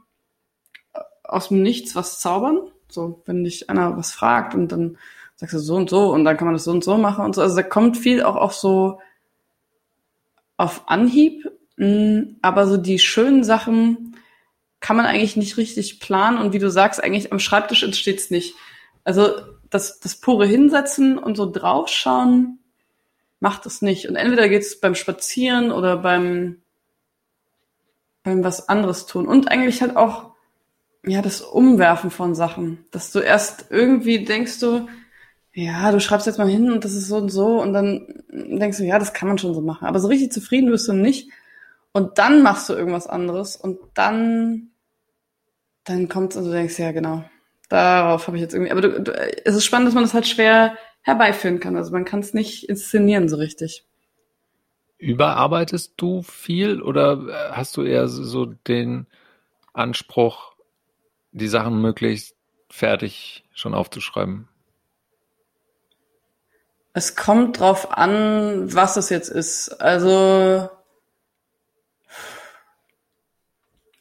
[1.23, 2.71] aus dem Nichts was zaubern.
[2.89, 4.99] So, wenn dich einer was fragt und dann
[5.37, 7.35] sagst du so und so und dann kann man das so und so machen und
[7.35, 7.43] so.
[7.43, 9.01] Also da kommt viel auch auf so
[10.57, 14.17] auf Anhieb, mm, aber so die schönen Sachen
[14.81, 18.55] kann man eigentlich nicht richtig planen und wie du sagst, eigentlich am Schreibtisch entsteht's nicht.
[19.03, 19.33] Also
[19.71, 22.61] das, das pure Hinsetzen und so draufschauen
[23.41, 24.09] macht es nicht.
[24.09, 26.63] Und entweder geht's beim Spazieren oder beim,
[28.23, 29.27] beim was anderes tun.
[29.27, 30.33] Und eigentlich halt auch,
[31.05, 32.85] ja, das Umwerfen von Sachen.
[32.91, 34.89] Dass du erst irgendwie denkst du,
[35.53, 38.79] ja, du schreibst jetzt mal hin und das ist so und so und dann denkst
[38.79, 39.87] du, ja, das kann man schon so machen.
[39.87, 41.31] Aber so richtig zufrieden wirst du nicht.
[41.93, 44.71] Und dann machst du irgendwas anderes und dann
[45.85, 47.25] dann kommt und du denkst, ja, genau,
[47.69, 50.27] darauf habe ich jetzt irgendwie, aber du, du, es ist spannend, dass man das halt
[50.27, 51.77] schwer herbeiführen kann.
[51.77, 53.85] Also man kann es nicht inszenieren so richtig.
[54.99, 59.07] Überarbeitest du viel oder hast du eher so den
[59.75, 60.55] Anspruch,
[61.33, 62.35] die Sachen möglichst
[62.71, 64.49] fertig schon aufzuschreiben?
[66.95, 69.69] Es kommt drauf an, was es jetzt ist.
[69.81, 70.71] Also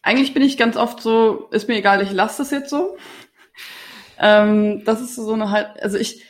[0.04, 2.98] eigentlich bin ich ganz oft so, ist mir egal, ich lasse das jetzt so.
[4.20, 6.24] Ähm, das ist so eine halt, also ich,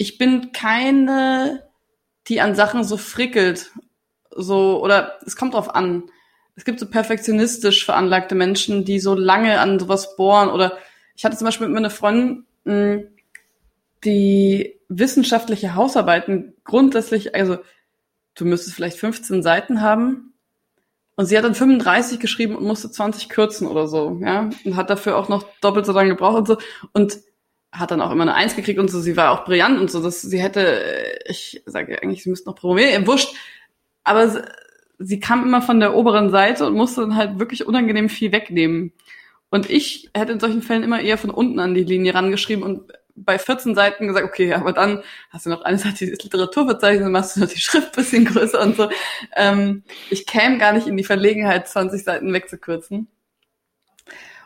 [0.00, 1.68] ich bin keine,
[2.26, 3.70] die an Sachen so frickelt.
[4.30, 6.04] So, oder es kommt drauf an.
[6.56, 10.48] Es gibt so perfektionistisch veranlagte Menschen, die so lange an sowas bohren.
[10.48, 10.78] Oder
[11.14, 13.08] ich hatte zum Beispiel mit meiner Freundin, hm,
[14.02, 17.58] die wissenschaftliche Hausarbeiten grundsätzlich, also
[18.36, 20.32] du müsstest vielleicht 15 Seiten haben
[21.16, 24.48] und sie hat dann 35 geschrieben und musste 20 kürzen oder so, ja.
[24.64, 26.58] Und hat dafür auch noch doppelt so lange gebraucht und so.
[26.94, 27.18] Und
[27.72, 29.00] hat dann auch immer eine Eins gekriegt und so.
[29.00, 30.02] Sie war auch brillant und so.
[30.02, 30.82] Dass sie hätte,
[31.26, 33.34] ich sage eigentlich, sie müsste noch promovieren, wurscht.
[34.04, 34.42] Aber sie,
[34.98, 38.92] sie kam immer von der oberen Seite und musste dann halt wirklich unangenehm viel wegnehmen.
[39.50, 42.92] Und ich hätte in solchen Fällen immer eher von unten an die Linie rangeschrieben und
[43.16, 47.12] bei 14 Seiten gesagt, okay, aber dann hast du noch eine Seite dieses Literaturverzeichnis, dann
[47.12, 48.88] machst du noch die Schrift bisschen größer und so.
[49.36, 53.08] Ähm, ich käme gar nicht in die Verlegenheit, 20 Seiten wegzukürzen.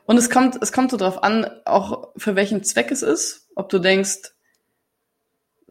[0.06, 3.68] Und es kommt, es kommt so drauf an, auch für welchen Zweck es ist, ob
[3.68, 4.32] du denkst,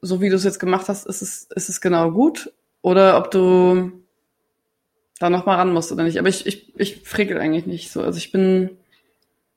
[0.02, 3.32] so wie du es jetzt gemacht hast, ist es, ist es genau gut, oder ob
[3.32, 4.04] du
[5.19, 6.19] da nochmal ran musst oder nicht.
[6.19, 8.02] Aber ich, ich, ich frickel eigentlich nicht so.
[8.02, 8.78] Also ich bin,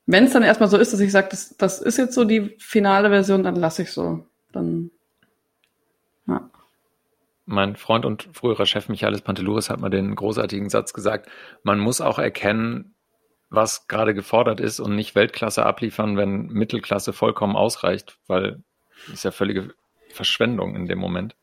[0.05, 2.55] wenn es dann erstmal so ist, dass ich sage, das, das ist jetzt so die
[2.59, 4.25] finale Version, dann lasse ich so.
[4.53, 4.91] Dann,
[6.27, 6.49] ja.
[7.45, 11.29] Mein Freund und früherer Chef Michaelis Pantelouris hat mal den großartigen Satz gesagt,
[11.63, 12.93] man muss auch erkennen,
[13.49, 18.63] was gerade gefordert ist und nicht Weltklasse abliefern, wenn Mittelklasse vollkommen ausreicht, weil
[19.05, 19.73] das ist ja völlige
[20.09, 21.35] Verschwendung in dem Moment.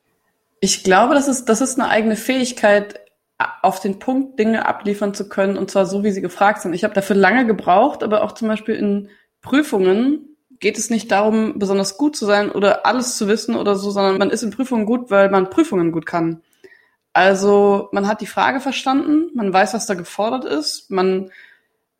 [0.61, 3.01] Ich glaube, das ist, das ist eine eigene Fähigkeit,
[3.63, 6.73] auf den Punkt Dinge abliefern zu können und zwar so, wie sie gefragt sind.
[6.73, 9.11] Ich habe dafür lange gebraucht, aber auch zum Beispiel in
[9.43, 13.91] Prüfungen geht es nicht darum, besonders gut zu sein oder alles zu wissen oder so,
[13.91, 16.43] sondern man ist in Prüfungen gut, weil man Prüfungen gut kann.
[17.13, 21.31] Also man hat die Frage verstanden, man weiß, was da gefordert ist, man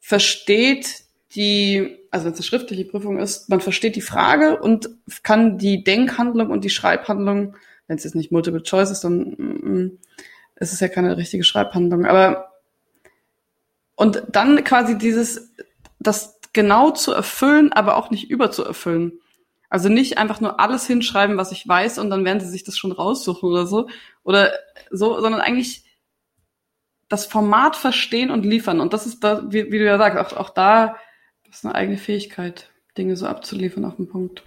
[0.07, 4.91] versteht die, also wenn es eine schriftliche Prüfung ist, man versteht die Frage und
[5.23, 9.71] kann die Denkhandlung und die Schreibhandlung, wenn es jetzt nicht Multiple Choice ist, dann mm,
[9.73, 9.99] mm
[10.57, 12.53] es ist ja keine richtige Schreibhandlung, aber
[13.97, 15.55] und dann quasi dieses,
[15.99, 19.21] das genau zu erfüllen, aber auch nicht überzuerfüllen.
[19.71, 22.77] Also nicht einfach nur alles hinschreiben, was ich weiß, und dann werden sie sich das
[22.77, 23.89] schon raussuchen oder so.
[24.23, 24.53] Oder
[24.91, 25.84] so, sondern eigentlich
[27.09, 28.81] das Format verstehen und liefern.
[28.81, 30.97] Und das ist da, wie, wie du ja sagst, auch, auch da
[31.51, 34.43] ist eine eigene Fähigkeit, Dinge so abzuliefern auf den Punkt.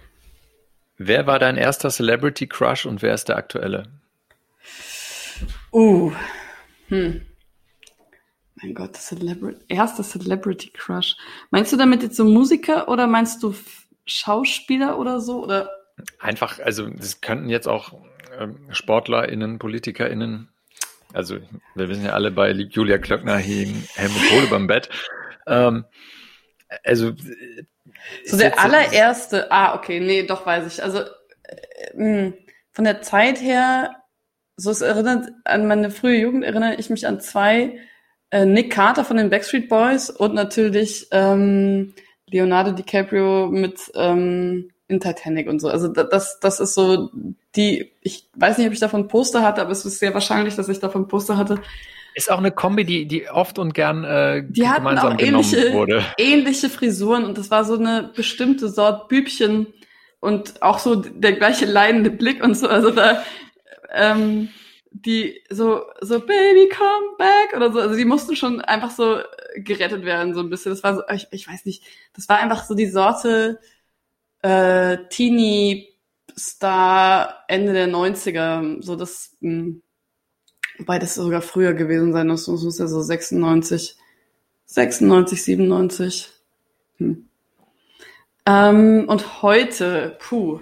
[0.98, 3.84] Wer war dein erster Celebrity Crush und wer ist der aktuelle?
[5.72, 6.12] Uh.
[6.88, 7.22] Hm.
[8.56, 11.16] Mein Gott, Celebrity, erster Celebrity Crush.
[11.50, 13.54] Meinst du damit jetzt so Musiker oder meinst du
[14.04, 15.44] Schauspieler oder so?
[15.44, 15.70] Oder?
[16.18, 17.92] Einfach, also das könnten jetzt auch
[18.36, 20.48] ähm, SportlerInnen, PolitikerInnen,
[21.12, 21.38] also
[21.74, 24.88] wir wissen ja alle, bei Julia Klöckner hing Helmut Kohl beim Bett.
[25.46, 25.84] Ähm,
[26.84, 27.12] also
[28.26, 30.82] so der allererste, ah, okay, nee, doch weiß ich.
[30.82, 31.00] Also
[31.42, 32.32] äh,
[32.72, 33.98] von der Zeit her
[34.58, 37.78] so es erinnert an meine frühe Jugend erinnere ich mich an zwei
[38.30, 41.94] äh, Nick Carter von den Backstreet Boys und natürlich ähm,
[42.26, 45.68] Leonardo DiCaprio mit ähm, in Titanic und so.
[45.68, 47.10] Also das, das ist so
[47.54, 50.68] die, ich weiß nicht, ob ich davon Poster hatte, aber es ist sehr wahrscheinlich, dass
[50.68, 51.60] ich davon Poster hatte.
[52.14, 56.02] Ist auch eine Kombi, die, die oft und gern äh, die gemeinsam auch ähnliche, wurde.
[56.16, 59.66] Ähnliche Frisuren und das war so eine bestimmte Sort Bübchen
[60.20, 62.66] und auch so der gleiche leidende Blick und so.
[62.66, 63.22] Also da
[63.94, 64.48] ähm,
[64.90, 69.18] die so, so Baby come back oder so, also die mussten schon einfach so
[69.56, 70.72] gerettet werden, so ein bisschen.
[70.72, 71.84] Das war so, ich, ich weiß nicht,
[72.14, 73.60] das war einfach so die Sorte
[74.42, 75.88] äh, Teenie
[76.36, 79.82] Star Ende der 90er, so das, mh, hm,
[80.78, 83.96] wobei das sogar früher gewesen sein muss, das muss ja so 96,
[84.66, 86.30] 96, 97.
[86.98, 87.28] Hm.
[88.46, 90.60] Ähm, und heute, puh,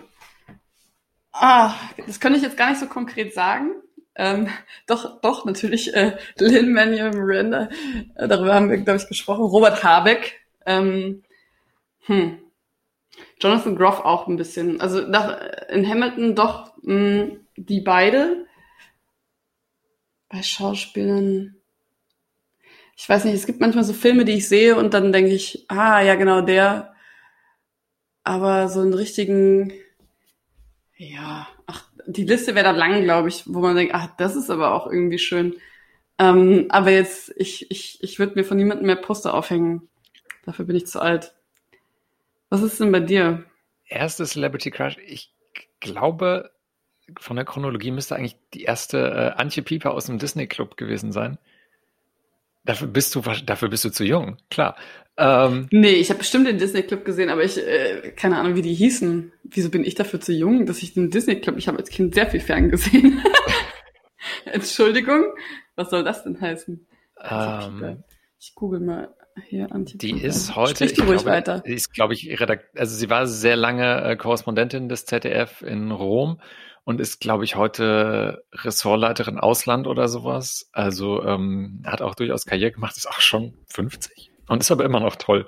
[1.33, 1.75] ah,
[2.07, 3.73] das könnte ich jetzt gar nicht so konkret sagen.
[4.15, 4.49] Ähm,
[4.87, 7.69] doch, doch, natürlich äh, Lin Manuel Miranda,
[8.15, 9.45] äh, darüber haben wir, glaube ich, gesprochen.
[9.45, 11.23] Robert Habeck, ähm,
[12.07, 12.39] hm.
[13.41, 14.81] Jonathan Groff auch ein bisschen.
[14.81, 18.47] Also in Hamilton doch mh, die beide.
[20.29, 21.57] Bei Schauspielern.
[22.97, 25.67] Ich weiß nicht, es gibt manchmal so Filme, die ich sehe und dann denke ich,
[25.69, 26.95] ah, ja, genau der.
[28.25, 29.73] Aber so einen richtigen,
[30.97, 34.51] ja, ach, die Liste wäre da lang, glaube ich, wo man denkt, ach, das ist
[34.51, 35.55] aber auch irgendwie schön.
[36.19, 39.89] Ähm, aber jetzt, ich, ich, ich würde mir von niemandem mehr Poster aufhängen.
[40.45, 41.36] Dafür bin ich zu alt.
[42.49, 43.45] Was ist denn bei dir?
[43.89, 44.97] Erste Celebrity Crush.
[45.07, 45.33] Ich
[45.81, 46.51] glaube,
[47.19, 51.13] von der Chronologie müsste eigentlich die erste äh, Antje Pieper aus dem Disney Club gewesen
[51.13, 51.39] sein.
[52.65, 54.77] Dafür bist du, dafür bist du zu jung, klar.
[55.17, 58.63] Ähm, nee, ich habe bestimmt den Disney Club gesehen, aber ich, äh, keine Ahnung, wie
[58.63, 59.33] die hießen.
[59.45, 62.15] Wieso bin ich dafür zu jung, dass ich den Disney Club, ich habe als Kind
[62.15, 63.23] sehr viel fern gesehen.
[64.45, 65.25] Entschuldigung,
[65.77, 66.87] was soll das denn heißen?
[67.23, 68.03] Ähm,
[68.39, 69.15] ich google mal
[69.45, 71.63] hier Antje Die ist heute, ich glaube, weiter.
[71.67, 75.91] Die ist, glaube ich, Redakt also sie war sehr lange äh, Korrespondentin des ZDF in
[75.91, 76.41] Rom
[76.85, 80.69] und ist, glaube ich, heute Ressortleiterin Ausland oder sowas.
[80.73, 85.01] Also ähm, hat auch durchaus Karriere gemacht, ist auch schon 50 und ist aber immer
[85.01, 85.47] noch toll.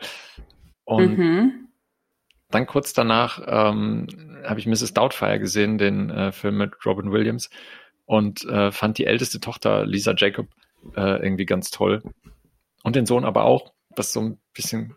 [0.85, 1.69] Und mhm.
[2.51, 4.07] dann kurz danach ähm,
[4.45, 4.95] habe ich Mrs.
[4.95, 7.51] Doubtfire gesehen, den äh, Film mit Robin Williams
[8.05, 10.49] und äh, fand die älteste Tochter Lisa Jacob
[10.97, 12.03] äh, irgendwie ganz toll
[12.83, 14.97] und den Sohn aber auch, was so ein bisschen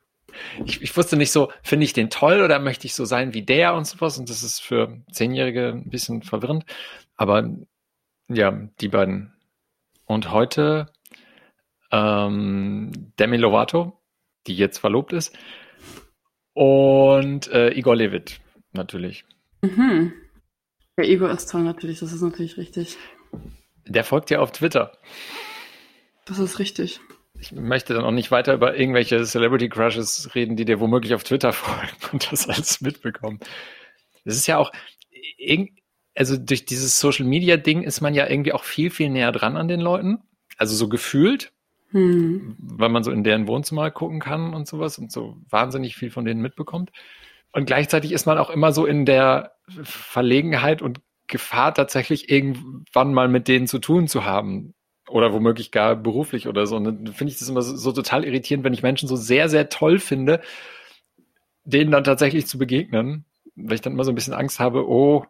[0.65, 3.43] ich, ich wusste nicht so, finde ich den toll oder möchte ich so sein wie
[3.43, 4.17] der und sowas.
[4.17, 6.65] Und das ist für Zehnjährige ein bisschen verwirrend.
[7.15, 7.49] Aber
[8.27, 9.33] ja, die beiden.
[10.05, 10.91] Und heute
[11.91, 13.99] ähm, Demi Lovato,
[14.47, 15.37] die jetzt verlobt ist.
[16.53, 18.41] Und äh, Igor Levit,
[18.73, 19.25] natürlich.
[19.61, 20.13] Mhm.
[20.97, 22.97] Ja, Igor ist toll natürlich, das ist natürlich richtig.
[23.85, 24.91] Der folgt ja auf Twitter.
[26.25, 26.99] Das ist richtig
[27.41, 31.23] ich möchte dann auch nicht weiter über irgendwelche Celebrity Crushes reden, die dir womöglich auf
[31.23, 33.39] Twitter folgen und das alles mitbekommen.
[34.23, 34.71] Das ist ja auch,
[36.15, 39.57] also durch dieses Social Media Ding ist man ja irgendwie auch viel, viel näher dran
[39.57, 40.19] an den Leuten.
[40.57, 41.51] Also so gefühlt,
[41.89, 42.55] hm.
[42.59, 46.25] weil man so in deren Wohnzimmer gucken kann und sowas und so wahnsinnig viel von
[46.25, 46.91] denen mitbekommt.
[47.51, 53.29] Und gleichzeitig ist man auch immer so in der Verlegenheit und Gefahr, tatsächlich irgendwann mal
[53.29, 54.75] mit denen zu tun zu haben
[55.11, 56.75] oder womöglich gar beruflich oder so.
[56.75, 59.49] Und dann finde ich das immer so, so, total irritierend, wenn ich Menschen so sehr,
[59.49, 60.41] sehr toll finde,
[61.63, 65.25] denen dann tatsächlich zu begegnen, weil ich dann immer so ein bisschen Angst habe, oh,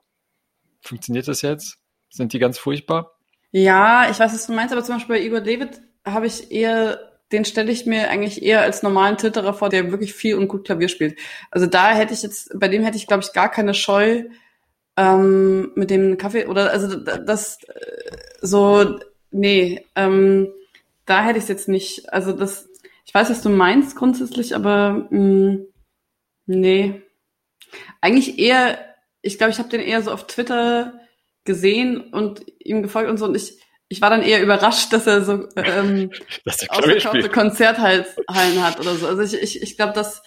[0.82, 1.80] funktioniert das jetzt?
[2.10, 3.18] Sind die ganz furchtbar?
[3.52, 7.00] Ja, ich weiß, was du meinst, aber zum Beispiel bei Igor David habe ich eher,
[7.32, 10.66] den stelle ich mir eigentlich eher als normalen Twitterer vor, der wirklich viel und gut
[10.66, 11.20] Klavier spielt.
[11.52, 14.24] Also da hätte ich jetzt, bei dem hätte ich, glaube ich, gar keine Scheu,
[14.98, 18.12] ähm, mit dem Kaffee oder also das äh,
[18.42, 19.00] so
[19.32, 20.54] nee, ähm,
[21.06, 22.12] da hätte ich es jetzt nicht.
[22.14, 22.70] Also das,
[23.06, 25.68] ich weiß, was du meinst grundsätzlich, aber mh, mm,
[26.46, 27.02] nee.
[28.02, 28.78] Eigentlich eher,
[29.22, 31.00] ich glaube, ich habe den eher so auf Twitter
[31.44, 35.24] gesehen und ihm gefolgt und so und ich, ich war dann eher überrascht, dass er
[35.24, 36.12] so ähm,
[36.70, 38.06] ausverkaufte Konzerthallen
[38.64, 39.08] hat oder so.
[39.08, 40.24] Also ich, ich, ich glaube, dass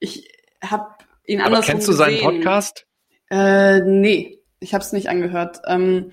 [0.00, 0.28] ich
[0.62, 0.86] habe
[1.26, 2.86] ihn anders Kennst du seinen Podcast?
[3.30, 5.60] Äh, nee, ich habe es nicht angehört.
[5.66, 6.10] Ähm,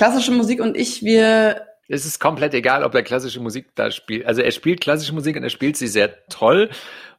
[0.00, 1.66] klassische Musik und ich, wir.
[1.86, 4.24] Es ist komplett egal, ob er klassische Musik da spielt.
[4.24, 6.70] Also er spielt klassische Musik und er spielt sie sehr toll.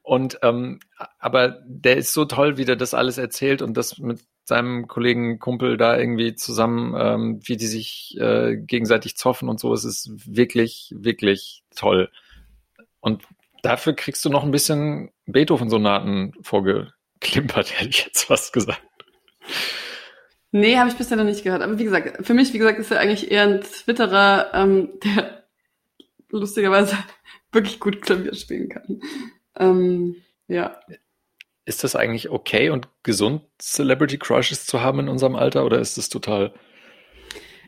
[0.01, 0.79] Und ähm,
[1.19, 5.37] aber der ist so toll, wie der das alles erzählt und das mit seinem Kollegen
[5.37, 9.71] Kumpel da irgendwie zusammen, ähm, wie die sich äh, gegenseitig zoffen und so.
[9.73, 12.09] Es ist wirklich, wirklich toll.
[12.99, 13.21] Und
[13.61, 18.81] dafür kriegst du noch ein bisschen Beethoven-Sonaten vorgeklimpert, hätte ich jetzt fast gesagt.
[20.51, 21.61] Nee, habe ich bisher noch nicht gehört.
[21.61, 25.43] Aber wie gesagt, für mich, wie gesagt, ist er eigentlich eher ein Twitterer, ähm, der
[26.29, 26.97] lustigerweise
[27.51, 29.01] wirklich gut Klavier spielen kann.
[29.57, 30.79] Ähm, ja.
[31.65, 35.97] Ist das eigentlich okay und gesund, Celebrity Crushes zu haben in unserem Alter oder ist
[35.97, 36.53] das total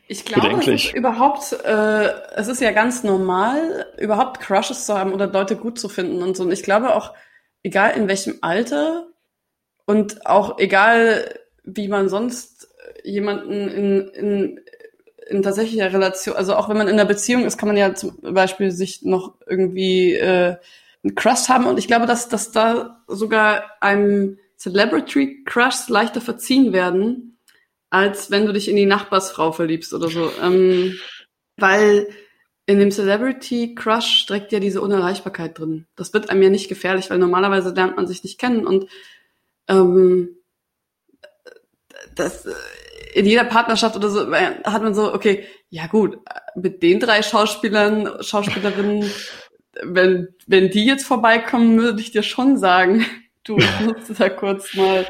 [0.06, 5.12] ich glaube, es ist überhaupt, äh, es ist ja ganz normal, überhaupt Crushes zu haben
[5.14, 6.42] oder Leute gut zu finden und so.
[6.42, 7.14] Und ich glaube auch,
[7.62, 9.06] egal in welchem Alter
[9.86, 12.68] und auch egal, wie man sonst
[13.04, 14.60] jemanden in, in,
[15.28, 18.16] in tatsächlicher Relation, also auch wenn man in einer Beziehung ist, kann man ja zum
[18.20, 20.56] Beispiel sich noch irgendwie äh,
[21.04, 26.72] einen Crush haben und ich glaube, dass, dass da sogar einem Celebrity Crush leichter verziehen
[26.72, 27.34] werden
[27.94, 30.32] als wenn du dich in die Nachbarsfrau verliebst oder so.
[30.42, 30.98] Ähm,
[31.56, 32.08] weil
[32.66, 35.86] in dem Celebrity Crush streckt ja diese Unerreichbarkeit drin.
[35.94, 38.88] Das wird einem ja nicht gefährlich, weil normalerweise lernt man sich nicht kennen und
[39.68, 40.36] ähm,
[42.16, 42.48] das
[43.14, 46.18] in jeder Partnerschaft oder so hat man so, okay, ja gut,
[46.56, 49.08] mit den drei Schauspielern, Schauspielerinnen,
[49.82, 53.06] wenn, wenn die jetzt vorbeikommen, würde ich dir schon sagen,
[53.44, 55.06] du musst da kurz mal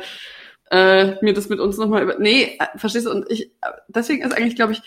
[0.71, 2.19] äh, mir das mit uns nochmal über.
[2.19, 3.11] Nee, äh, verstehst du?
[3.11, 3.53] Und ich,
[3.89, 4.83] deswegen ist eigentlich, glaube ich,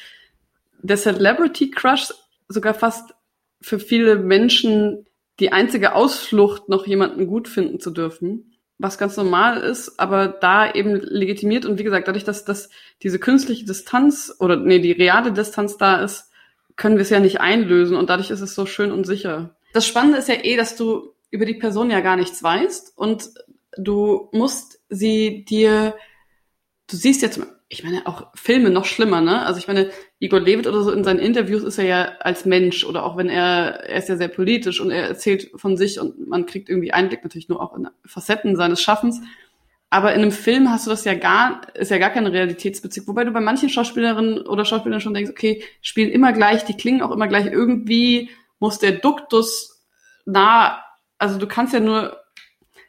[0.81, 2.13] der Celebrity Crush
[2.47, 3.15] sogar fast
[3.61, 5.07] für viele Menschen
[5.39, 8.56] die einzige Ausflucht, noch jemanden gut finden zu dürfen.
[8.79, 12.69] Was ganz normal ist, aber da eben legitimiert und wie gesagt, dadurch, dass, dass
[13.01, 16.31] diese künstliche Distanz oder nee, die reale Distanz da ist,
[16.75, 19.55] können wir es ja nicht einlösen und dadurch ist es so schön und sicher.
[19.73, 23.29] Das Spannende ist ja eh, dass du über die Person ja gar nichts weißt und
[23.77, 25.95] du musst sie dir,
[26.89, 27.39] du siehst jetzt,
[27.69, 29.45] ich meine, auch Filme noch schlimmer, ne?
[29.45, 29.89] Also ich meine,
[30.19, 33.29] Igor Levit oder so in seinen Interviews ist er ja als Mensch oder auch wenn
[33.29, 36.93] er, er ist ja sehr politisch und er erzählt von sich und man kriegt irgendwie
[36.93, 39.21] Einblick natürlich nur auch in Facetten seines Schaffens.
[39.89, 43.07] Aber in einem Film hast du das ja gar, ist ja gar keine Realitätsbezug.
[43.07, 47.01] Wobei du bei manchen Schauspielerinnen oder Schauspielern schon denkst, okay, spielen immer gleich, die klingen
[47.01, 47.45] auch immer gleich.
[47.47, 49.85] Irgendwie muss der Duktus
[50.25, 50.81] nah,
[51.17, 52.17] also du kannst ja nur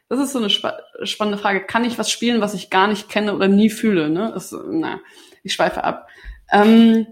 [0.09, 1.65] das ist so eine spa spannende Frage.
[1.65, 4.09] Kann ich was spielen, was ich gar nicht kenne oder nie fühle?
[4.09, 4.31] Ne?
[4.33, 4.99] Das, na,
[5.43, 6.07] ich schweife ab.
[6.51, 7.07] Ähm,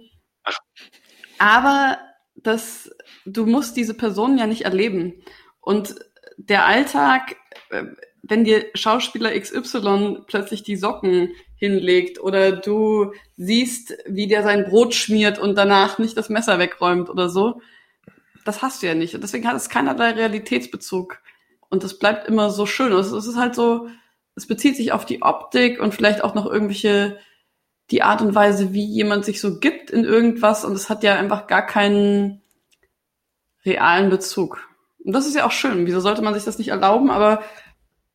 [1.37, 1.99] aber
[2.35, 2.91] das,
[3.25, 5.23] du musst diese Personen ja nicht erleben.
[5.61, 5.95] Und
[6.37, 7.35] der Alltag,
[7.69, 7.83] äh,
[8.23, 14.93] wenn dir Schauspieler XY plötzlich die Socken hinlegt oder du siehst, wie der sein Brot
[14.93, 17.61] schmiert und danach nicht das Messer wegräumt oder so,
[18.43, 19.13] das hast du ja nicht.
[19.13, 21.19] Und deswegen hat es keinerlei Realitätsbezug.
[21.69, 22.93] Und das bleibt immer so schön.
[22.93, 23.87] Also es ist halt so,
[24.35, 27.17] es bezieht sich auf die Optik und vielleicht auch noch irgendwelche,
[27.91, 30.63] die Art und Weise, wie jemand sich so gibt in irgendwas.
[30.63, 32.41] Und es hat ja einfach gar keinen
[33.65, 34.67] realen Bezug.
[35.03, 35.85] Und das ist ja auch schön.
[35.85, 37.09] Wieso sollte man sich das nicht erlauben?
[37.09, 37.41] Aber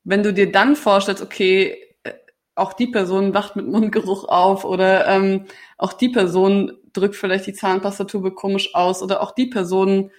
[0.04, 2.12] wenn du dir dann vorstellst, okay, äh,
[2.54, 5.46] auch die Person wacht mit Mundgeruch auf oder ähm,
[5.78, 10.10] auch die Person drückt vielleicht die Zahnpastatube komisch aus oder auch die Person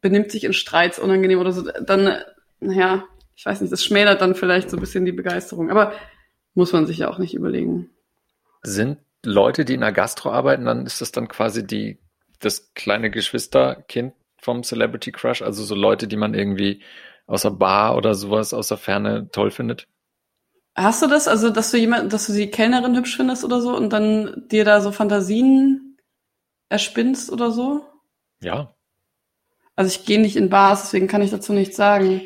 [0.00, 2.18] benimmt sich in Streits unangenehm oder so, dann
[2.60, 5.70] naja, ich weiß nicht, das schmälert dann vielleicht so ein bisschen die Begeisterung.
[5.70, 5.92] Aber
[6.54, 7.90] muss man sich ja auch nicht überlegen.
[8.62, 11.98] Sind Leute, die in der Gastro arbeiten, dann ist das dann quasi die,
[12.40, 16.82] das kleine Geschwisterkind vom Celebrity Crush, also so Leute, die man irgendwie
[17.26, 19.88] aus der Bar oder sowas aus der Ferne toll findet?
[20.74, 23.74] Hast du das, also dass du jemand, dass du die Kellnerin hübsch findest oder so
[23.76, 25.98] und dann dir da so Fantasien
[26.68, 27.86] erspinnst oder so?
[28.42, 28.74] Ja.
[29.76, 32.22] Also ich gehe nicht in Bars, deswegen kann ich dazu nichts sagen.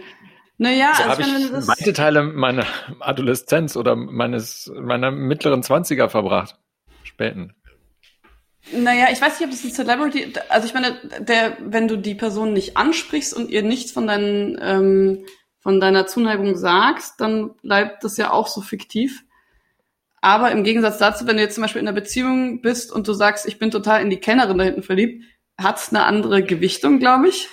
[0.58, 2.66] Naja, so also habe ich das weite Teile meiner
[2.98, 6.56] Adoleszenz oder meines meiner mittleren Zwanziger verbracht.
[7.04, 7.54] Späten.
[8.72, 12.14] Naja, ich weiß nicht, ob das ein Celebrity, also ich meine, der, wenn du die
[12.14, 15.26] Person nicht ansprichst und ihr nichts von deinen, ähm,
[15.60, 19.24] von deiner Zuneigung sagst, dann bleibt das ja auch so fiktiv.
[20.20, 23.12] Aber im Gegensatz dazu, wenn du jetzt zum Beispiel in einer Beziehung bist und du
[23.12, 25.24] sagst, ich bin total in die Kennerin da hinten verliebt,
[25.56, 27.48] hat's eine andere Gewichtung, glaube ich.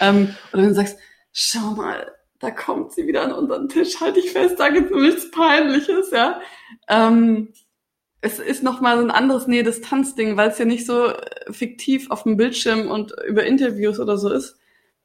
[0.00, 0.98] Ähm, oder wenn du sagst,
[1.32, 2.10] schau mal,
[2.40, 6.10] da kommt sie wieder an unseren Tisch, halte ich fest, da gibt es nichts Peinliches,
[6.10, 6.40] ja.
[6.88, 7.52] Ähm,
[8.22, 12.24] es ist nochmal so ein anderes Nähe-Distanz-Ding, weil es ja nicht so äh, fiktiv auf
[12.24, 14.56] dem Bildschirm und über Interviews oder so ist.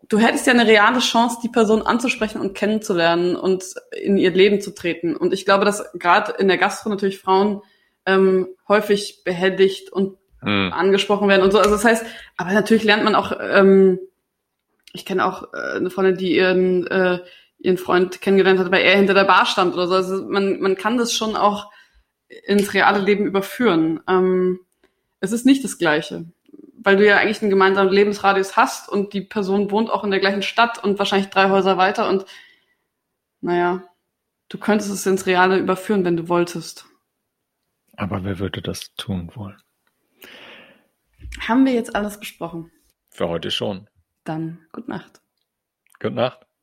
[0.07, 3.63] Du hättest ja eine reale Chance, die Person anzusprechen und kennenzulernen und
[3.99, 5.15] in ihr Leben zu treten.
[5.15, 7.61] Und ich glaube, dass gerade in der Gastro natürlich Frauen
[8.05, 10.71] ähm, häufig behelligt und mhm.
[10.73, 11.57] angesprochen werden und so.
[11.57, 12.05] Also das heißt,
[12.37, 13.99] aber natürlich lernt man auch ähm,
[14.95, 17.19] ich kenne auch äh, eine Freundin, die ihren, äh,
[17.59, 19.95] ihren Freund kennengelernt hat, weil er hinter der Bar stand oder so.
[19.95, 21.71] Also man, man kann das schon auch
[22.45, 24.01] ins reale Leben überführen.
[24.07, 24.59] Ähm,
[25.19, 26.25] es ist nicht das Gleiche,
[26.77, 30.19] weil du ja eigentlich einen gemeinsamen Lebensradius hast und die Person wohnt auch in der
[30.19, 32.25] gleichen Stadt und wahrscheinlich drei Häuser weiter und
[33.41, 33.83] naja,
[34.49, 36.85] du könntest es ins Reale überführen, wenn du wolltest.
[37.97, 39.57] Aber wer würde das tun wollen?
[41.47, 42.71] Haben wir jetzt alles besprochen?
[43.09, 43.87] Für heute schon.
[44.25, 45.21] Dann gute Nacht.
[45.99, 46.44] Gute Nacht.